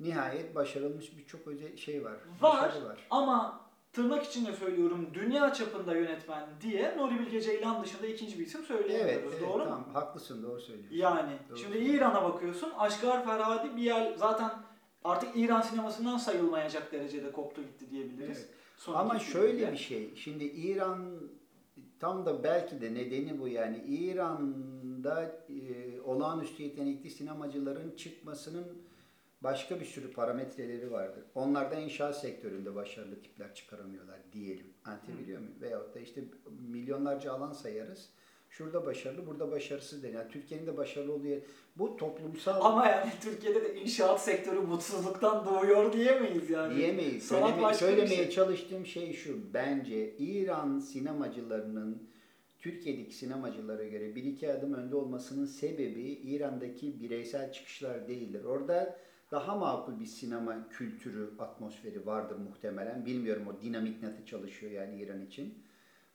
nihayet 0.00 0.54
başarılmış 0.54 1.16
birçok 1.18 1.40
şey 1.76 2.04
var. 2.04 2.16
Var 2.40 2.72
var. 2.84 3.06
ama 3.10 3.60
tırnak 3.92 4.24
içinde 4.24 4.52
söylüyorum 4.52 5.10
dünya 5.14 5.52
çapında 5.52 5.94
yönetmen 5.96 6.48
diye 6.60 6.96
Nuri 6.96 7.18
Bilge 7.18 7.40
Ceylan 7.40 7.84
dışında 7.84 8.06
ikinci 8.06 8.38
bir 8.38 8.46
isim 8.46 8.60
Evet, 8.60 8.68
söyleyemiyoruz. 8.68 9.32
evet 9.32 9.48
doğru 9.48 9.58
mu? 9.58 9.64
tamam 9.64 9.84
haklısın 9.92 10.42
doğru 10.42 10.60
söylüyorsun. 10.60 10.96
Yani 10.96 11.32
Doğru 11.50 11.58
şimdi. 11.58 11.78
İran'a 11.78 12.24
bakıyorsun. 12.24 12.70
Aşgar 12.78 13.24
Ferhadi 13.24 13.76
bir 13.76 13.82
yer 13.82 14.14
zaten 14.16 14.50
artık 15.04 15.36
İran 15.36 15.60
sinemasından 15.60 16.18
sayılmayacak 16.18 16.92
derecede 16.92 17.32
koptu 17.32 17.62
gitti 17.62 17.90
diyebiliriz. 17.90 18.38
Evet. 18.38 18.48
Son 18.76 18.94
Ama 18.94 19.18
şöyle 19.18 19.72
bir 19.72 19.76
şey. 19.76 20.16
Şimdi 20.16 20.44
İran 20.44 21.20
tam 22.00 22.26
da 22.26 22.44
belki 22.44 22.80
de 22.80 22.94
nedeni 22.94 23.40
bu 23.40 23.48
yani 23.48 23.76
İran'da 23.88 25.22
e, 25.48 26.00
olağanüstü 26.00 26.62
yetenekli 26.62 27.10
sinemacıların 27.10 27.90
çıkmasının 27.96 28.66
başka 29.42 29.80
bir 29.80 29.84
sürü 29.84 30.12
parametreleri 30.12 30.90
vardır. 30.90 31.24
Onlar 31.34 31.70
da 31.70 31.74
inşaat 31.74 32.20
sektöründe 32.20 32.74
başarılı 32.74 33.22
tipler 33.22 33.54
çıkaramıyorlar 33.54 34.18
diyelim. 34.32 34.66
Anlatabiliyor 34.84 35.38
muyum? 35.40 35.54
Veyahut 35.60 35.94
da 35.94 36.00
işte 36.00 36.24
milyonlarca 36.68 37.32
alan 37.32 37.52
sayarız. 37.52 38.08
Şurada 38.50 38.86
başarılı, 38.86 39.26
burada 39.26 39.50
başarısız 39.50 40.02
değil. 40.02 40.14
Yani 40.14 40.30
Türkiye'nin 40.30 40.66
de 40.66 40.76
başarılı 40.76 41.12
olduğu 41.12 41.26
yer- 41.26 41.40
bu 41.76 41.96
toplumsal 41.96 42.60
Ama 42.64 42.86
yani 42.86 43.10
Türkiye'de 43.20 43.64
de 43.64 43.74
inşaat 43.80 44.22
sektörü 44.22 44.60
mutsuzluktan 44.60 45.46
doğuyor 45.46 45.92
diyemeyiz 45.92 46.50
yani. 46.50 46.76
Diyemeyiz. 46.76 47.22
Sanat 47.22 47.50
Söyleme- 47.50 47.74
söylemeye 47.74 48.16
şey. 48.24 48.30
çalıştığım 48.30 48.86
şey 48.86 49.12
şu. 49.12 49.54
Bence 49.54 50.16
İran 50.16 50.78
sinemacılarının 50.78 52.08
Türkiye'deki 52.58 53.14
sinemacılara 53.14 53.84
göre 53.84 54.14
bir 54.14 54.24
iki 54.24 54.52
adım 54.52 54.74
önde 54.74 54.96
olmasının 54.96 55.46
sebebi 55.46 56.00
İran'daki 56.02 57.00
bireysel 57.00 57.52
çıkışlar 57.52 58.08
değildir. 58.08 58.44
Orada 58.44 58.96
daha 59.30 59.56
makul 59.56 60.00
bir 60.00 60.06
sinema 60.06 60.68
kültürü, 60.68 61.30
atmosferi 61.38 62.06
vardır 62.06 62.36
muhtemelen. 62.36 63.06
Bilmiyorum 63.06 63.46
o 63.48 63.62
dinamik 63.62 64.02
nasıl 64.02 64.26
çalışıyor 64.26 64.72
yani 64.72 65.02
İran 65.02 65.26
için. 65.26 65.64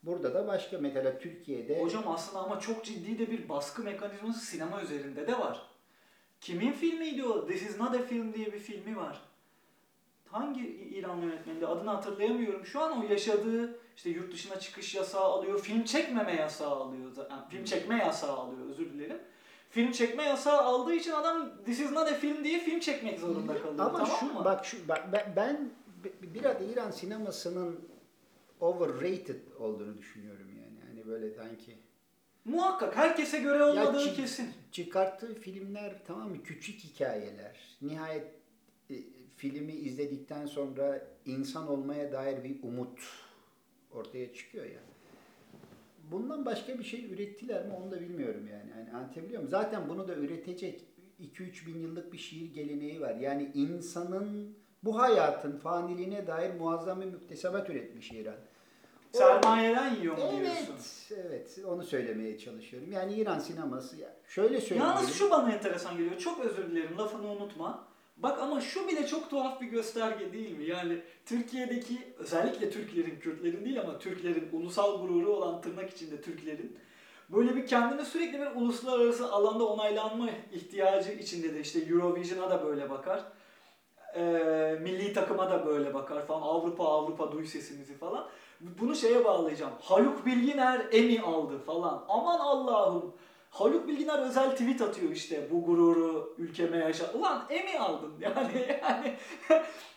Burada 0.03 0.33
da 0.33 0.47
başka 0.47 0.77
mesela 0.77 1.19
Türkiye'de 1.19 1.81
Hocam 1.81 2.07
aslında 2.07 2.43
ama 2.43 2.59
çok 2.59 2.85
ciddi 2.85 3.19
de 3.19 3.31
bir 3.31 3.49
baskı 3.49 3.83
mekanizması 3.83 4.45
sinema 4.45 4.81
üzerinde 4.81 5.27
de 5.27 5.39
var. 5.39 5.61
Kimin 6.41 6.71
filmiydi 6.71 7.25
o? 7.25 7.47
This 7.47 7.69
is 7.69 7.79
not 7.79 7.95
a 7.95 7.99
film 7.99 8.33
diye 8.33 8.53
bir 8.53 8.59
filmi 8.59 8.97
var. 8.97 9.21
hangi 10.27 10.67
İran 10.69 11.17
yönetmeni 11.17 11.65
adını 11.65 11.89
hatırlayamıyorum. 11.89 12.65
Şu 12.65 12.81
an 12.81 12.99
o 12.99 13.03
yaşadığı 13.11 13.79
işte 13.95 14.09
yurt 14.09 14.33
dışına 14.33 14.59
çıkış 14.59 14.95
yasağı 14.95 15.23
alıyor, 15.23 15.59
film 15.59 15.83
çekmeme 15.83 16.35
yasağı 16.35 16.69
alıyor. 16.69 17.11
Yani 17.29 17.49
film 17.49 17.63
çekme 17.63 17.97
yasağı 17.97 18.37
alıyor 18.37 18.69
özür 18.69 18.93
dilerim. 18.93 19.17
Film 19.73 19.91
çekme 19.91 20.23
yasağı 20.23 20.61
aldığı 20.61 20.93
için 20.93 21.11
adam 21.11 21.49
This 21.65 21.79
is 21.79 21.91
not 21.91 22.07
a 22.07 22.13
film 22.13 22.43
diye 22.43 22.59
film 22.59 22.79
çekmek 22.79 23.19
zorunda 23.19 23.53
kalıyor. 23.61 23.79
Ama 23.79 23.91
tamam 23.91 24.17
şu 24.19 24.25
mı? 24.25 24.45
bak 24.45 24.65
şu 24.65 24.87
bak 24.87 25.13
ben, 25.13 25.33
ben 25.35 25.69
biraz 26.21 26.61
İran 26.71 26.91
sinemasının 26.91 27.79
overrated 28.59 29.41
olduğunu 29.59 29.97
düşünüyorum 29.97 30.47
yani. 30.57 30.77
Hani 30.89 31.07
böyle 31.07 31.31
sanki 31.31 31.77
Muhakkak 32.45 32.95
herkese 32.95 33.39
göre 33.39 33.63
olmadığı 33.63 34.05
çi- 34.05 34.15
kesin. 34.15 34.53
çıkarttığı 34.71 35.33
filmler 35.35 35.93
tamam 36.07 36.29
mı 36.29 36.43
küçük 36.43 36.79
hikayeler. 36.79 37.77
Nihayet 37.81 38.27
e, 38.89 38.95
filmi 39.37 39.73
izledikten 39.73 40.45
sonra 40.45 41.07
insan 41.25 41.67
olmaya 41.67 42.11
dair 42.11 42.43
bir 42.43 42.63
umut 42.63 42.99
ortaya 43.91 44.33
çıkıyor 44.33 44.65
ya. 44.65 44.79
Bundan 46.11 46.45
başka 46.45 46.79
bir 46.79 46.83
şey 46.83 47.05
ürettiler 47.13 47.65
mi 47.65 47.73
onu 47.73 47.91
da 47.91 48.01
bilmiyorum 48.01 48.47
yani. 48.51 48.69
yani 48.77 48.91
anlatabiliyor 48.97 49.39
muyum? 49.41 49.49
Zaten 49.49 49.89
bunu 49.89 50.07
da 50.07 50.15
üretecek 50.15 50.81
2-3 51.21 51.65
bin 51.67 51.79
yıllık 51.79 52.13
bir 52.13 52.17
şiir 52.17 52.53
geleneği 52.53 53.01
var. 53.01 53.15
Yani 53.15 53.51
insanın 53.53 54.57
bu 54.83 54.99
hayatın 54.99 55.57
faniliğine 55.57 56.27
dair 56.27 56.53
muazzam 56.53 57.01
bir 57.01 57.05
müktesebat 57.05 57.69
üretmiş 57.69 58.11
İran. 58.11 58.35
O- 59.13 59.17
Sermayeden 59.17 59.95
yiyor 59.95 60.17
mu 60.17 60.23
diyorsun? 60.39 60.73
Evet, 61.09 61.11
evet. 61.25 61.59
Onu 61.67 61.83
söylemeye 61.83 62.37
çalışıyorum. 62.37 62.91
Yani 62.91 63.13
İran 63.13 63.39
sineması, 63.39 63.95
şöyle 64.27 64.61
söyleyeyim. 64.61 64.91
Yalnız 64.91 65.13
şu 65.13 65.29
bana 65.31 65.51
enteresan 65.53 65.97
geliyor. 65.97 66.17
Çok 66.17 66.45
özür 66.45 66.71
dilerim 66.71 66.97
lafını 66.97 67.27
unutma. 67.27 67.87
Bak 68.23 68.39
ama 68.41 68.61
şu 68.61 68.87
bile 68.87 69.07
çok 69.07 69.29
tuhaf 69.29 69.61
bir 69.61 69.65
gösterge 69.65 70.33
değil 70.33 70.57
mi? 70.57 70.65
Yani 70.65 71.01
Türkiye'deki 71.25 71.97
özellikle 72.17 72.69
Türklerin, 72.69 73.19
Kürtlerin 73.19 73.65
değil 73.65 73.81
ama 73.81 73.99
Türklerin 73.99 74.49
ulusal 74.51 75.01
gururu 75.01 75.33
olan 75.33 75.61
tırnak 75.61 75.89
içinde 75.89 76.21
Türklerin 76.21 76.77
böyle 77.29 77.55
bir 77.55 77.67
kendini 77.67 78.05
sürekli 78.05 78.39
bir 78.39 78.47
uluslararası 78.55 79.31
alanda 79.31 79.65
onaylanma 79.65 80.29
ihtiyacı 80.51 81.11
içinde 81.11 81.53
de 81.53 81.59
işte 81.59 81.79
Eurovision'a 81.79 82.49
da 82.49 82.65
böyle 82.65 82.89
bakar. 82.89 83.23
Eee, 84.15 84.79
milli 84.81 85.13
takıma 85.13 85.49
da 85.51 85.65
böyle 85.65 85.93
bakar 85.93 86.25
falan. 86.27 86.41
Avrupa 86.41 86.85
Avrupa 86.85 87.31
duy 87.31 87.45
sesimizi 87.45 87.97
falan. 87.97 88.27
Bunu 88.61 88.95
şeye 88.95 89.25
bağlayacağım. 89.25 89.73
Haluk 89.81 90.25
Bilginer 90.25 90.85
Emmy 90.91 91.19
aldı 91.19 91.59
falan. 91.59 92.05
Aman 92.07 92.39
Allah'ım. 92.39 93.13
Haluk 93.53 93.87
Bilginer 93.87 94.19
özel 94.19 94.51
tweet 94.51 94.81
atıyor 94.81 95.11
işte 95.11 95.47
bu 95.51 95.65
gururu 95.65 96.35
ülkeme 96.37 96.77
yaşa. 96.77 97.11
Ulan 97.13 97.45
Emmy 97.49 97.77
aldın 97.77 98.13
yani 98.19 98.51
yani 98.83 99.15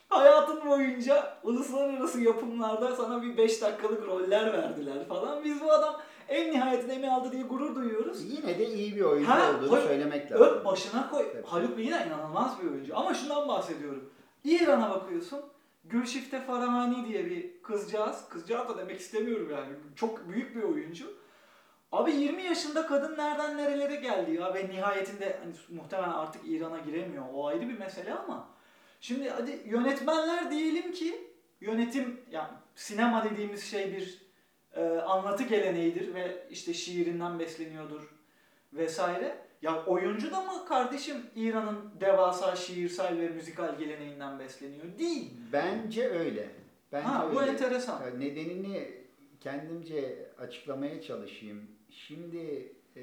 hayatın 0.09 0.67
boyunca 0.71 1.39
uluslararası 1.43 2.21
yapımlarda 2.21 2.97
sana 2.97 3.23
bir 3.23 3.37
5 3.37 3.63
dakikalık 3.63 4.07
roller 4.07 4.53
verdiler 4.53 5.09
falan. 5.09 5.45
Biz 5.45 5.61
bu 5.61 5.73
adam 5.73 6.01
en 6.29 6.51
nihayetinde 6.53 6.95
Emmy 6.95 7.09
aldı 7.11 7.33
diye 7.33 7.43
gurur 7.43 7.75
duyuyoruz. 7.75 8.25
Yine 8.33 8.59
de 8.59 8.67
iyi 8.67 8.97
bir 8.97 9.01
oyuncu 9.01 9.31
Ha, 9.31 9.53
olduğunu 9.57 9.71
koy- 9.71 9.81
söylemek 9.83 10.33
lazım. 10.33 10.47
Öp 10.47 10.65
başına 10.65 11.11
koy. 11.11 11.33
Tabii. 11.33 11.47
Haluk 11.47 11.77
Bilginer 11.79 12.07
inanılmaz 12.07 12.63
bir 12.63 12.71
oyuncu. 12.71 12.97
Ama 12.97 13.15
şundan 13.15 13.49
bahsediyorum. 13.49 14.11
İran'a 14.45 14.91
bakıyorsun. 14.91 15.41
Gülşifte 15.85 16.41
Farahani 16.41 17.09
diye 17.09 17.27
bir 17.31 17.63
kızcağız. 17.63 18.29
Kızcağız 18.29 18.69
da 18.69 18.79
demek 18.79 19.01
istemiyorum 19.01 19.49
yani. 19.53 19.69
Çok 19.97 20.29
büyük 20.29 20.57
bir 20.57 20.63
oyuncu. 20.63 21.05
Abi 21.97 22.13
20 22.13 22.43
yaşında 22.43 22.87
kadın 22.87 23.19
nereden 23.19 23.57
nerelere 23.57 23.97
geldi 23.97 24.33
ya 24.33 24.55
ve 24.55 24.69
nihayetinde 24.69 25.39
hani 25.43 25.81
muhtemelen 25.81 26.13
artık 26.13 26.43
İran'a 26.49 26.79
giremiyor. 26.79 27.25
O 27.35 27.47
ayrı 27.47 27.69
bir 27.69 27.79
mesele 27.79 28.15
ama 28.15 28.49
şimdi 29.01 29.29
hadi 29.31 29.63
yönetmenler 29.67 30.51
diyelim 30.51 30.93
ki 30.93 31.31
yönetim 31.61 32.21
yani 32.31 32.49
sinema 32.75 33.25
dediğimiz 33.25 33.65
şey 33.65 33.93
bir 33.93 34.23
e, 34.75 34.85
anlatı 34.85 35.45
geleneğidir 35.45 36.15
ve 36.15 36.47
işte 36.51 36.75
şiirinden 36.75 37.39
besleniyordur 37.39 38.15
vesaire. 38.73 39.39
Ya 39.63 39.85
oyuncu 39.85 40.31
da 40.31 40.41
mı 40.41 40.67
kardeşim 40.69 41.17
İran'ın 41.37 41.91
devasa 42.01 42.57
şiirsel 42.57 43.19
ve 43.19 43.29
müzikal 43.29 43.79
geleneğinden 43.79 44.39
besleniyor? 44.39 44.85
Değil. 44.99 45.31
Bence 45.53 46.09
öyle. 46.09 46.51
Bence 46.93 47.07
ha 47.07 47.29
bu 47.35 47.41
öyle. 47.41 47.51
enteresan. 47.51 48.21
Nedenini 48.21 48.91
kendimce 49.41 50.29
açıklamaya 50.39 51.03
çalışayım. 51.03 51.76
Şimdi 51.97 52.73
eee, 52.97 53.03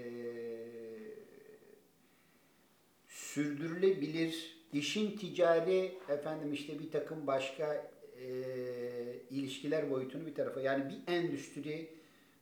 sürdürülebilir 3.07 4.57
işin 4.73 5.17
ticari 5.17 5.93
efendim 6.09 6.53
işte 6.53 6.79
bir 6.79 6.91
takım 6.91 7.27
başka 7.27 7.91
eee, 8.21 9.19
ilişkiler 9.29 9.91
boyutunu 9.91 10.25
bir 10.25 10.35
tarafa 10.35 10.61
yani 10.61 10.83
bir 10.89 11.13
endüstri 11.13 11.89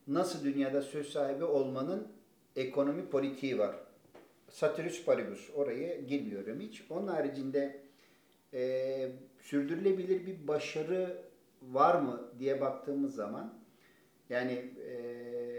nasıl 0.06 0.44
dünyada 0.44 0.82
söz 0.82 1.08
sahibi 1.12 1.44
olmanın 1.44 2.08
ekonomi 2.56 3.06
politiği 3.10 3.58
var. 3.58 3.76
Satürus 4.50 5.04
paribus 5.04 5.50
oraya 5.54 5.96
girmiyorum 6.00 6.60
hiç. 6.60 6.82
Onun 6.90 7.08
haricinde 7.08 7.80
eee, 8.52 9.12
sürdürülebilir 9.40 10.26
bir 10.26 10.48
başarı 10.48 11.22
var 11.62 11.94
mı 11.94 12.28
diye 12.38 12.60
baktığımız 12.60 13.14
zaman 13.14 13.54
yani 14.30 14.52
eee, 14.86 15.51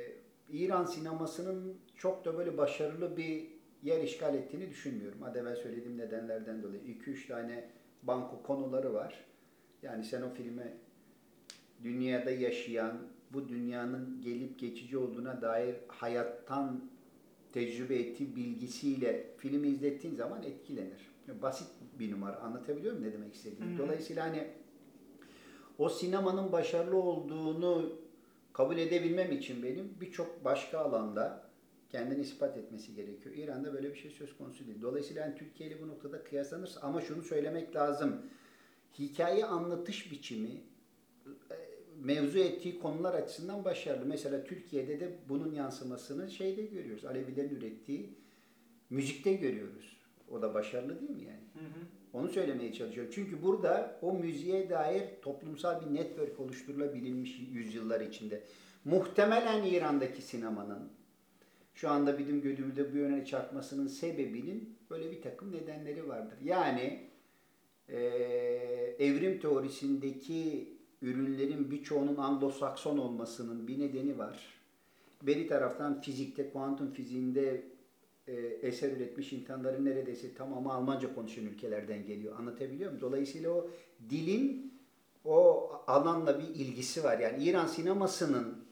İran 0.54 0.86
sinemasının 0.86 1.78
çok 1.96 2.26
da 2.26 2.38
böyle 2.38 2.58
başarılı 2.58 3.18
bir 3.18 3.48
yer 3.84 4.04
işgal 4.04 4.36
ettiğini 4.36 4.70
düşünmüyorum. 4.70 5.24
Az 5.24 5.36
evvel 5.36 5.56
söylediğim 5.56 5.98
nedenlerden 5.98 6.64
dolayı. 6.64 6.82
2-3 6.82 7.28
tane 7.28 7.70
banko 8.04 8.44
konuları 8.44 8.94
var. 8.94 9.26
Yani 9.82 10.04
sen 10.04 10.22
o 10.22 10.30
filme 10.30 10.74
dünyada 11.84 12.32
yaşayan, 12.32 12.98
bu 13.34 13.50
dünyanın 13.50 14.22
gelip 14.22 14.60
geçici 14.60 14.98
olduğuna 14.98 15.42
dair 15.42 15.76
hayattan 15.88 16.90
tecrübe 17.54 17.96
ettiği 17.96 18.36
bilgisiyle 18.36 19.28
filmi 19.38 19.68
izlettiğin 19.68 20.16
zaman 20.16 20.44
etkilenir. 20.44 21.14
Basit 21.42 21.68
bir 22.00 22.12
numara. 22.12 22.38
Anlatabiliyor 22.38 22.94
muyum 22.94 23.08
ne 23.08 23.14
demek 23.14 23.34
istediğimi? 23.34 23.78
Dolayısıyla 23.78 24.26
hani 24.26 24.48
o 25.78 25.90
sinemanın 25.90 26.52
başarılı 26.52 26.98
olduğunu 26.98 28.03
kabul 28.54 28.78
edebilmem 28.78 29.32
için 29.32 29.64
benim 29.64 30.02
birçok 30.02 30.46
başka 30.46 30.80
alanda 30.80 31.50
kendini 31.90 32.22
ispat 32.22 32.58
etmesi 32.58 32.96
gerekiyor. 32.96 33.36
İran'da 33.36 33.74
böyle 33.74 33.94
bir 33.94 34.00
şey 34.00 34.12
söz 34.12 34.38
konusu 34.38 34.68
değil. 34.68 34.82
Dolayısıyla 34.82 35.22
yani 35.22 35.36
Türkiye 35.36 35.70
ile 35.70 35.82
bu 35.82 35.88
noktada 35.88 36.24
kıyaslanırsa 36.24 36.82
ama 36.82 37.02
şunu 37.02 37.22
söylemek 37.22 37.76
lazım. 37.76 38.22
Hikaye 39.00 39.46
anlatış 39.46 40.12
biçimi 40.12 40.62
e, 41.52 41.56
mevzu 42.02 42.40
ettiği 42.40 42.80
konular 42.80 43.14
açısından 43.14 43.66
başarılı. 43.66 44.06
Mesela 44.06 44.44
Türkiye'de 44.44 45.00
de 45.00 45.18
bunun 45.30 45.54
yansımasını 45.54 46.32
şeyde 46.32 46.64
görüyoruz. 46.64 47.06
Alevilerin 47.06 47.56
ürettiği 47.56 48.10
müzikte 48.90 49.34
görüyoruz. 49.34 49.98
O 50.32 50.42
da 50.42 50.54
başarılı 50.54 51.00
değil 51.00 51.12
mi 51.12 51.24
yani? 51.24 51.44
Hı 51.54 51.66
hı. 51.66 52.03
Onu 52.14 52.30
söylemeye 52.30 52.74
çalışıyorum. 52.74 53.12
Çünkü 53.16 53.44
burada 53.44 54.00
o 54.02 54.14
müziğe 54.14 54.70
dair 54.70 55.04
toplumsal 55.22 55.82
bir 55.82 55.94
network 55.94 56.40
oluşturulabilmiş 56.40 57.40
yüzyıllar 57.52 58.02
içinde. 58.02 58.44
Muhtemelen 58.86 59.64
İran'daki 59.64 60.22
sinemanın 60.22 60.90
şu 61.74 61.90
anda 61.90 62.20
bizim 62.20 62.42
gözümüzde 62.42 62.94
bu 62.94 62.98
yöne 62.98 63.26
çarpmasının 63.26 63.88
sebebinin 63.88 64.78
böyle 64.90 65.12
bir 65.12 65.22
takım 65.22 65.52
nedenleri 65.52 66.08
vardır. 66.08 66.38
Yani 66.44 67.00
eee, 67.90 68.96
evrim 69.00 69.40
teorisindeki 69.40 70.74
ürünlerin 71.02 71.72
birçoğunun 71.72 72.16
Anglo-Sakson 72.16 72.98
olmasının 73.00 73.68
bir 73.68 73.80
nedeni 73.80 74.18
var. 74.18 74.54
Bir 75.22 75.48
taraftan 75.48 76.02
fizikte, 76.02 76.50
kuantum 76.50 76.92
fiziğinde 76.92 77.64
e, 78.28 78.34
eser 78.62 78.92
üretmiş 78.92 79.34
insanların 79.34 79.86
neredeyse 79.86 80.34
tamamı 80.34 80.74
Almanca 80.74 81.16
konuşan 81.16 81.46
ülkelerden 81.46 82.06
geliyor. 82.06 82.40
Anlatabiliyor 82.40 82.92
muyum? 82.92 83.02
Dolayısıyla 83.02 83.52
o 83.52 83.70
dilin 84.10 84.74
o 85.26 85.72
alanla 85.88 86.40
bir 86.40 86.48
ilgisi 86.48 87.04
var. 87.04 87.20
Yani 87.20 87.44
İran 87.44 87.68
sinemasının 87.68 88.66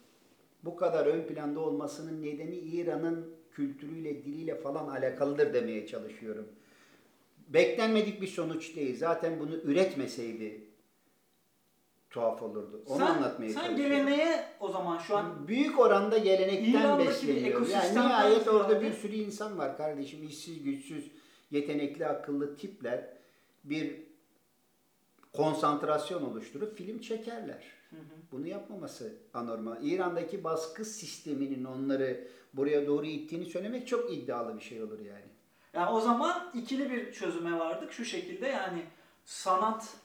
bu 0.63 0.75
kadar 0.75 1.05
ön 1.05 1.27
planda 1.27 1.59
olmasının 1.59 2.21
nedeni 2.21 2.55
İran'ın 2.55 3.35
kültürüyle, 3.51 4.23
diliyle 4.23 4.55
falan 4.55 4.87
alakalıdır 4.87 5.53
demeye 5.53 5.87
çalışıyorum. 5.87 6.47
Beklenmedik 7.47 8.21
bir 8.21 8.27
sonuç 8.27 8.75
değil. 8.75 8.97
Zaten 8.97 9.39
bunu 9.39 9.55
üretmeseydi 9.55 10.61
tuhaf 12.11 12.41
olurdu. 12.41 12.83
Onu 12.87 12.97
sen, 12.97 13.05
anlatmaya 13.05 13.49
Sen 13.49 13.61
çalışıyorum. 13.61 13.95
geleneğe 13.95 14.45
o 14.59 14.69
zaman 14.69 14.97
şu 14.97 15.17
an 15.17 15.47
Büyük 15.47 15.79
oranda 15.79 16.17
gelenekten 16.17 16.71
İran'daki 16.71 17.09
besleniyor. 17.09 17.67
Yani 17.67 17.95
nihayet 17.95 18.47
orada 18.47 18.81
bir 18.81 18.93
sürü 18.93 19.15
insan 19.15 19.57
var 19.57 19.77
kardeşim. 19.77 20.23
işsiz, 20.23 20.63
güçsüz, 20.63 21.11
yetenekli, 21.51 22.07
akıllı 22.07 22.57
tipler 22.57 23.07
bir 23.63 23.95
konsantrasyon 25.33 26.23
oluşturup 26.23 26.77
film 26.77 26.99
çekerler. 27.01 27.63
Hı 27.89 27.95
hı. 27.95 27.99
Bunu 28.31 28.47
yapmaması 28.47 29.13
anormal. 29.33 29.83
İran'daki 29.83 30.43
baskı 30.43 30.85
sisteminin 30.85 31.63
onları 31.63 32.27
buraya 32.53 32.87
doğru 32.87 33.05
ittiğini 33.05 33.45
söylemek 33.45 33.87
çok 33.87 34.13
iddialı 34.13 34.55
bir 34.55 34.61
şey 34.61 34.83
olur 34.83 34.99
yani. 34.99 35.31
Yani 35.73 35.89
o 35.89 36.01
zaman 36.01 36.51
ikili 36.53 36.91
bir 36.91 37.11
çözüme 37.11 37.59
vardık 37.59 37.91
şu 37.91 38.05
şekilde 38.05 38.47
yani 38.47 38.83
sanat 39.25 40.00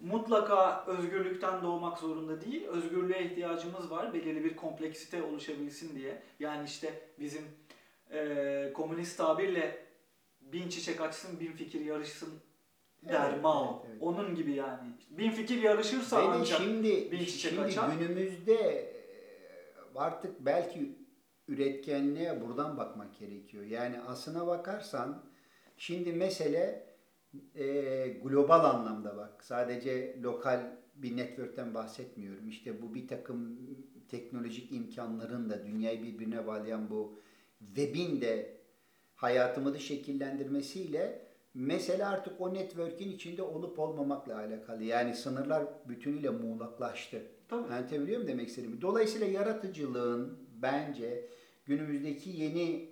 mutlaka 0.00 0.84
özgürlükten 0.86 1.62
doğmak 1.62 1.98
zorunda 1.98 2.40
değil. 2.40 2.66
Özgürlüğe 2.66 3.24
ihtiyacımız 3.24 3.90
var. 3.90 4.14
Belirli 4.14 4.44
bir 4.44 4.56
kompleksite 4.56 5.22
oluşabilsin 5.22 5.96
diye. 5.96 6.22
Yani 6.40 6.64
işte 6.66 7.00
bizim 7.18 7.42
eee, 8.12 8.72
komünist 8.74 9.16
tabirle 9.18 9.78
bin 10.40 10.68
çiçek 10.68 11.00
açsın, 11.00 11.40
bin 11.40 11.52
fikir 11.52 11.80
yarışsın 11.80 12.28
der 13.02 13.30
Evet, 13.32 13.42
Mao. 13.42 13.82
evet, 13.84 13.92
evet. 13.92 14.02
Onun 14.02 14.34
gibi 14.34 14.52
yani. 14.52 14.88
Bin 15.10 15.30
fikir 15.30 15.62
yarışırsa 15.62 16.18
de 16.18 16.22
ancak 16.22 16.60
şimdi, 16.60 17.12
bir 17.12 17.26
çiçek 17.26 17.50
şimdi 17.50 17.60
açar. 17.62 17.88
günümüzde 17.98 18.54
e, 18.54 18.90
artık 19.94 20.40
belki 20.40 20.98
üretkenliğe 21.48 22.40
buradan 22.40 22.76
bakmak 22.78 23.18
gerekiyor. 23.18 23.64
Yani 23.64 24.00
aslına 24.00 24.46
bakarsan 24.46 25.22
şimdi 25.76 26.12
mesele 26.12 26.89
e, 27.54 28.08
global 28.22 28.64
anlamda 28.64 29.16
bak. 29.16 29.44
Sadece 29.44 30.16
lokal 30.22 30.60
bir 30.94 31.16
network'ten 31.16 31.74
bahsetmiyorum. 31.74 32.48
İşte 32.48 32.82
bu 32.82 32.94
bir 32.94 33.08
takım 33.08 33.58
teknolojik 34.08 34.72
imkanların 34.72 35.50
da 35.50 35.66
dünyayı 35.66 36.02
birbirine 36.02 36.46
bağlayan 36.46 36.90
bu 36.90 37.18
web'in 37.58 38.20
de 38.20 38.60
hayatımızı 39.14 39.80
şekillendirmesiyle 39.80 41.26
mesele 41.54 42.06
artık 42.06 42.40
o 42.40 42.54
network'in 42.54 43.12
içinde 43.12 43.42
olup 43.42 43.78
olmamakla 43.78 44.36
alakalı. 44.36 44.84
Yani 44.84 45.14
sınırlar 45.14 45.64
bütünüyle 45.88 46.30
muğlaklaştı. 46.30 47.22
tabii. 47.48 47.62
Anlatabiliyor 47.62 48.18
muyum 48.18 48.26
demek 48.26 48.48
istediğimi? 48.48 48.80
Dolayısıyla 48.80 49.26
yaratıcılığın 49.26 50.38
bence 50.62 51.28
günümüzdeki 51.66 52.30
yeni 52.30 52.89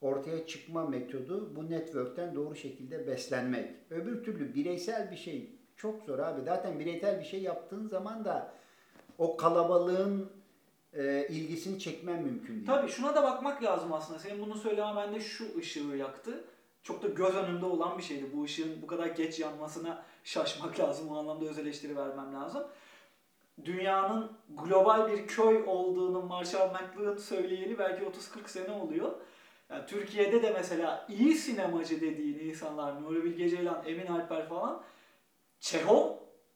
ortaya 0.00 0.46
çıkma 0.46 0.86
metodu 0.86 1.56
bu 1.56 1.70
network'ten 1.70 2.34
doğru 2.34 2.56
şekilde 2.56 3.06
beslenmek. 3.06 3.70
Öbür 3.90 4.24
türlü 4.24 4.54
bireysel 4.54 5.10
bir 5.10 5.16
şey 5.16 5.50
çok 5.76 6.02
zor 6.02 6.18
abi. 6.18 6.42
Zaten 6.42 6.78
bireysel 6.78 7.20
bir 7.20 7.24
şey 7.24 7.42
yaptığın 7.42 7.88
zaman 7.88 8.24
da 8.24 8.52
o 9.18 9.36
kalabalığın 9.36 10.30
e, 10.92 11.26
ilgisini 11.28 11.78
çekmen 11.78 12.22
mümkün 12.22 12.54
değil. 12.54 12.66
Tabii 12.66 12.88
şuna 12.88 13.14
da 13.14 13.22
bakmak 13.22 13.62
lazım 13.62 13.92
aslında. 13.92 14.18
Senin 14.18 14.42
bunu 14.46 14.54
söylemen 14.54 14.96
bende 14.96 15.20
şu 15.20 15.58
ışığı 15.58 15.80
yaktı. 15.80 16.44
Çok 16.82 17.02
da 17.02 17.08
göz 17.08 17.34
önünde 17.34 17.64
olan 17.64 17.98
bir 17.98 18.02
şeydi. 18.02 18.24
Bu 18.34 18.44
ışığın 18.44 18.82
bu 18.82 18.86
kadar 18.86 19.06
geç 19.06 19.40
yanmasına 19.40 20.04
şaşmak 20.24 20.80
lazım. 20.80 21.08
O 21.08 21.18
anlamda 21.18 21.44
öz 21.44 21.58
eleştiri 21.58 21.96
vermem 21.96 22.34
lazım. 22.34 22.62
Dünyanın 23.64 24.32
global 24.48 25.12
bir 25.12 25.26
köy 25.26 25.62
olduğunu 25.66 26.22
Marshall 26.22 26.70
McLuhan 26.70 27.16
söyleyeli 27.16 27.78
belki 27.78 28.04
30-40 28.04 28.48
sene 28.48 28.70
oluyor. 28.70 29.12
Yani 29.70 29.86
Türkiye'de 29.86 30.42
de 30.42 30.50
mesela 30.50 31.06
iyi 31.08 31.34
sinemacı 31.34 32.00
dediğin 32.00 32.38
insanlar 32.50 33.02
Nuri 33.02 33.24
Bilge 33.24 33.48
Ceylan, 33.48 33.82
Emin 33.86 34.06
Alper 34.06 34.48
falan 34.48 34.82
Çehov 35.60 36.10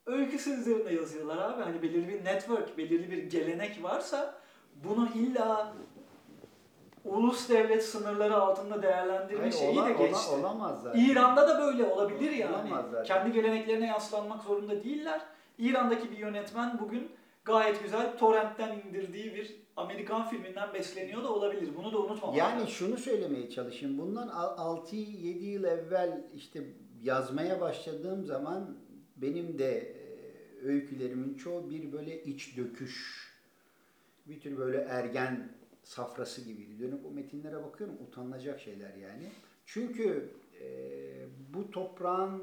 öyküsü 0.07 0.51
üzerine 0.61 0.93
yazıyorlar 0.95 1.39
abi. 1.51 1.63
Hani 1.63 1.83
belirli 1.83 2.09
bir 2.09 2.25
network, 2.25 2.79
belirli 2.79 3.11
bir 3.11 3.23
gelenek 3.23 3.83
varsa 3.83 4.35
bunu 4.85 5.09
illa 5.15 5.75
ulus 7.05 7.49
devlet 7.49 7.85
sınırları 7.85 8.37
altında 8.37 8.83
değerlendirme 8.83 9.41
Hayır, 9.41 9.53
şeyi 9.53 9.71
ola- 9.81 9.89
de 9.89 9.95
ola- 9.95 10.07
geçti. 10.07 10.31
olamaz 10.31 10.83
zaten. 10.83 11.01
İran'da 11.05 11.49
da 11.49 11.61
böyle 11.61 11.85
olabilir 11.85 12.31
yani. 12.31 12.55
Olamaz 12.55 12.85
zaten. 12.91 13.05
Kendi 13.05 13.33
geleneklerine 13.33 13.87
yaslanmak 13.87 14.43
zorunda 14.43 14.85
değiller. 14.85 15.21
İran'daki 15.59 16.11
bir 16.11 16.19
yönetmen 16.19 16.79
bugün 16.81 17.11
gayet 17.45 17.83
güzel 17.83 18.19
torrentten 18.19 18.79
indirdiği 18.87 19.35
bir 19.35 19.62
Amerikan 19.77 20.29
filminden 20.29 20.75
besleniyor 20.75 21.23
da 21.25 21.33
olabilir. 21.33 21.71
Bunu 21.77 21.93
da 21.93 21.99
unutmamak 21.99 22.37
Yani 22.37 22.55
lazım. 22.61 22.69
şunu 22.69 22.99
söylemeye 22.99 23.51
çalışayım. 23.51 23.99
Bundan 23.99 24.29
6-7 24.29 24.97
yıl 25.45 25.65
evvel 25.65 26.25
işte 26.35 26.65
yazmaya 27.03 27.61
başladığım 27.61 28.25
zaman 28.27 28.77
benim 29.17 29.59
de 29.59 29.79
e, 29.79 30.67
öykülerimin 30.67 31.35
çoğu 31.35 31.71
bir 31.71 31.93
böyle 31.93 32.23
iç 32.25 32.57
döküş, 32.57 33.29
bir 34.27 34.41
tür 34.41 34.57
böyle 34.59 34.79
ergen 34.79 35.53
safrası 35.83 36.41
gibiydi. 36.41 36.79
Dönüp 36.81 37.07
o 37.07 37.11
metinlere 37.11 37.65
bakıyorum 37.65 37.97
utanılacak 38.09 38.61
şeyler 38.61 38.95
yani. 38.95 39.29
Çünkü 39.67 40.31
e, 40.61 40.67
bu 41.55 41.71
toprağın 41.71 42.43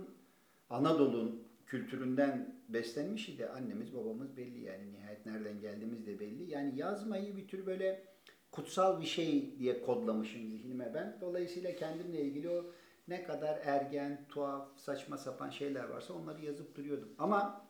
Anadolu'nun 0.69 1.43
kültüründen 1.69 2.55
beslenmiş 2.69 3.29
idi. 3.29 3.47
Annemiz 3.47 3.95
babamız 3.95 4.37
belli 4.37 4.63
yani 4.63 4.93
nihayet 4.93 5.25
nereden 5.25 5.61
geldiğimiz 5.61 6.07
de 6.07 6.19
belli. 6.19 6.51
Yani 6.51 6.79
yazmayı 6.79 7.37
bir 7.37 7.47
tür 7.47 7.65
böyle 7.65 8.03
kutsal 8.51 9.01
bir 9.01 9.05
şey 9.05 9.59
diye 9.59 9.81
kodlamışım 9.81 10.49
zihnime 10.49 10.93
ben. 10.93 11.17
Dolayısıyla 11.21 11.75
kendimle 11.75 12.21
ilgili 12.21 12.49
o 12.49 12.65
ne 13.07 13.23
kadar 13.23 13.59
ergen, 13.63 14.25
tuhaf, 14.29 14.79
saçma 14.79 15.17
sapan 15.17 15.49
şeyler 15.49 15.83
varsa 15.83 16.13
onları 16.13 16.45
yazıp 16.45 16.75
duruyordum. 16.75 17.09
Ama 17.17 17.65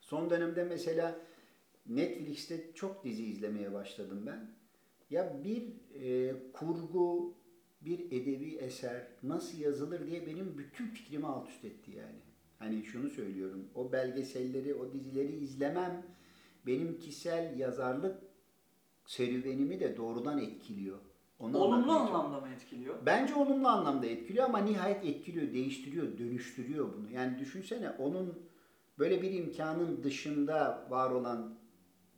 son 0.00 0.30
dönemde 0.30 0.64
mesela 0.64 1.18
Netflix'te 1.86 2.74
çok 2.74 3.04
dizi 3.04 3.24
izlemeye 3.24 3.72
başladım 3.72 4.24
ben. 4.26 4.50
Ya 5.10 5.44
bir 5.44 5.62
e, 5.94 6.34
kurgu, 6.52 7.34
bir 7.80 8.06
edebi 8.06 8.54
eser 8.54 9.06
nasıl 9.22 9.58
yazılır 9.58 10.06
diye 10.06 10.26
benim 10.26 10.58
bütün 10.58 10.86
fikrimi 10.86 11.26
alt 11.26 11.48
üst 11.48 11.64
etti 11.64 11.90
yani. 11.90 12.31
Hani 12.62 12.84
şunu 12.84 13.10
söylüyorum, 13.10 13.68
o 13.74 13.92
belgeselleri, 13.92 14.74
o 14.74 14.92
dizileri 14.92 15.36
izlemem 15.36 16.06
benim 16.66 16.98
kişisel 16.98 17.58
yazarlık 17.58 18.22
serüvenimi 19.06 19.80
de 19.80 19.96
doğrudan 19.96 20.38
etkiliyor. 20.38 20.98
Onu 21.38 21.58
Olumlu 21.58 21.92
anlamda 21.92 22.40
mı 22.40 22.48
etkiliyor? 22.48 22.94
Bence 23.06 23.34
olumlu 23.34 23.68
anlamda 23.68 24.06
etkiliyor 24.06 24.44
ama 24.44 24.58
nihayet 24.58 25.04
etkiliyor, 25.04 25.52
değiştiriyor, 25.52 26.18
dönüştürüyor 26.18 26.92
bunu. 26.96 27.10
Yani 27.10 27.38
düşünsene 27.38 27.90
onun 27.90 28.38
böyle 28.98 29.22
bir 29.22 29.32
imkanın 29.32 30.02
dışında 30.02 30.86
var 30.90 31.10
olan 31.10 31.58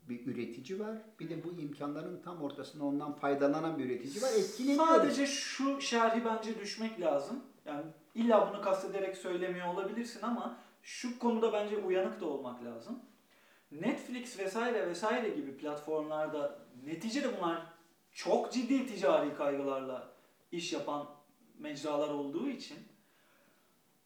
bir 0.08 0.26
üretici 0.26 0.80
var. 0.80 0.98
Bir 1.20 1.28
de 1.28 1.44
bu 1.44 1.60
imkanların 1.60 2.22
tam 2.22 2.42
ortasında 2.42 2.84
ondan 2.84 3.12
faydalanan 3.12 3.78
bir 3.78 3.84
üretici 3.84 4.22
var. 4.22 4.30
Etkileniyor. 4.38 4.86
Sadece 4.86 5.26
şu 5.26 5.80
şerhi 5.80 6.24
bence 6.24 6.60
düşmek 6.60 7.00
lazım. 7.00 7.42
Yani 7.64 7.84
illa 8.14 8.52
bunu 8.52 8.62
kastederek 8.62 9.16
söylemiyor 9.16 9.74
olabilirsin 9.74 10.22
ama 10.22 10.58
şu 10.82 11.18
konuda 11.18 11.52
bence 11.52 11.76
uyanık 11.76 12.20
da 12.20 12.26
olmak 12.26 12.64
lazım. 12.64 13.02
Netflix 13.72 14.38
vesaire 14.38 14.88
vesaire 14.88 15.28
gibi 15.28 15.56
platformlarda 15.56 16.58
neticede 16.84 17.36
bunlar 17.36 17.62
çok 18.12 18.52
ciddi 18.52 18.86
ticari 18.86 19.34
kaygılarla 19.34 20.12
iş 20.52 20.72
yapan 20.72 21.08
mecralar 21.58 22.08
olduğu 22.08 22.48
için 22.48 22.78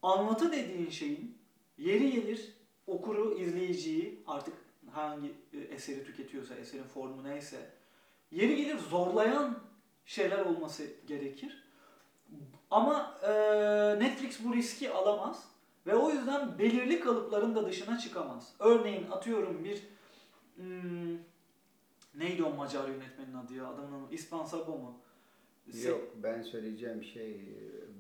anlatı 0.03 0.53
dediğin 0.53 0.91
şeyin 0.91 1.39
yeri 1.79 2.11
gelir 2.11 2.55
okuru, 2.87 3.39
izleyiciyi 3.39 4.23
artık 4.27 4.55
hangi 4.91 5.33
e, 5.53 5.59
eseri 5.59 6.05
tüketiyorsa, 6.05 6.55
eserin 6.55 6.85
formu 6.85 7.25
neyse 7.25 7.71
yeri 8.31 8.57
gelir 8.57 8.79
zorlayan 8.79 9.59
şeyler 10.05 10.39
olması 10.39 10.87
gerekir. 11.07 11.68
Ama 12.71 13.15
e, 13.23 13.31
Netflix 13.99 14.45
bu 14.45 14.55
riski 14.55 14.93
alamaz 14.93 15.45
ve 15.87 15.95
o 15.95 16.11
yüzden 16.11 16.59
belirli 16.59 17.01
kalıpların 17.01 17.55
da 17.55 17.67
dışına 17.67 17.99
çıkamaz. 17.99 18.53
Örneğin 18.59 19.11
atıyorum 19.11 19.65
bir 19.65 19.83
hmm, 20.57 21.19
neydi 22.15 22.45
o 22.45 22.51
Macar 22.55 22.89
yönetmenin 22.89 23.35
adı 23.35 23.55
ya 23.55 23.67
adamın 23.67 24.09
İspan 24.11 24.45
Sabo 24.45 24.79
mu? 24.79 24.95
Se- 25.71 25.89
Yok 25.89 26.01
ben 26.17 26.43
söyleyeceğim 26.43 27.05
şey 27.05 27.41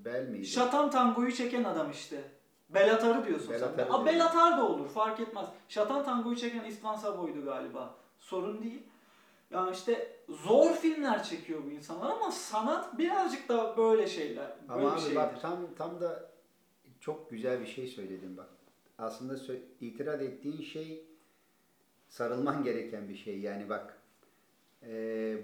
Bel 0.05 0.29
miydi? 0.29 0.47
Şatan 0.47 0.91
tangoyu 0.91 1.33
çeken 1.33 1.65
adam 1.65 1.91
işte. 1.91 2.23
Belatar'ı 2.69 3.27
diyorsun 3.27 3.51
Belatar'ı 3.51 3.77
sen. 3.77 3.87
diyorum. 3.87 4.07
Belatar 4.07 4.59
da 4.59 4.67
olur 4.69 4.89
fark 4.89 5.21
etmez. 5.21 5.47
Şatan 5.69 6.05
tangoyu 6.05 6.37
çeken 6.37 6.65
İspan 6.65 6.97
Sabo'ydu 6.97 7.45
galiba. 7.45 7.95
Sorun 8.19 8.63
değil. 8.63 8.83
Yani 9.51 9.73
işte 9.73 10.17
zor 10.29 10.75
filmler 10.75 11.25
çekiyor 11.25 11.65
bu 11.67 11.71
insanlar 11.71 12.11
ama 12.11 12.31
sanat 12.31 12.99
birazcık 12.99 13.49
da 13.49 13.77
böyle 13.77 14.07
şeyler. 14.07 14.51
Böyle 14.69 14.81
Ama 14.81 14.93
abi 14.93 15.01
şeydir. 15.01 15.17
bak 15.17 15.43
tam 15.43 15.75
tam 15.79 16.01
da 16.01 16.31
çok 17.01 17.31
güzel 17.31 17.61
bir 17.61 17.67
şey 17.67 17.87
söyledin 17.87 18.37
bak. 18.37 18.49
Aslında 18.99 19.55
itiraz 19.81 20.23
ettiğin 20.23 20.63
şey 20.63 21.05
sarılman 22.09 22.65
gereken 22.65 23.09
bir 23.09 23.17
şey. 23.17 23.41
Yani 23.41 23.69
bak 23.69 23.99
e, 24.83 25.37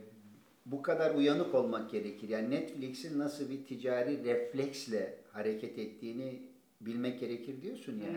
bu 0.66 0.82
kadar 0.82 1.14
uyanık 1.14 1.54
olmak 1.54 1.90
gerekir. 1.90 2.28
Yani 2.28 2.50
Netflix'in 2.50 3.18
nasıl 3.18 3.50
bir 3.50 3.66
ticari 3.66 4.24
refleksle 4.24 5.18
hareket 5.32 5.78
ettiğini 5.78 6.42
bilmek 6.80 7.20
gerekir 7.20 7.62
diyorsun 7.62 8.00
ya. 8.00 8.08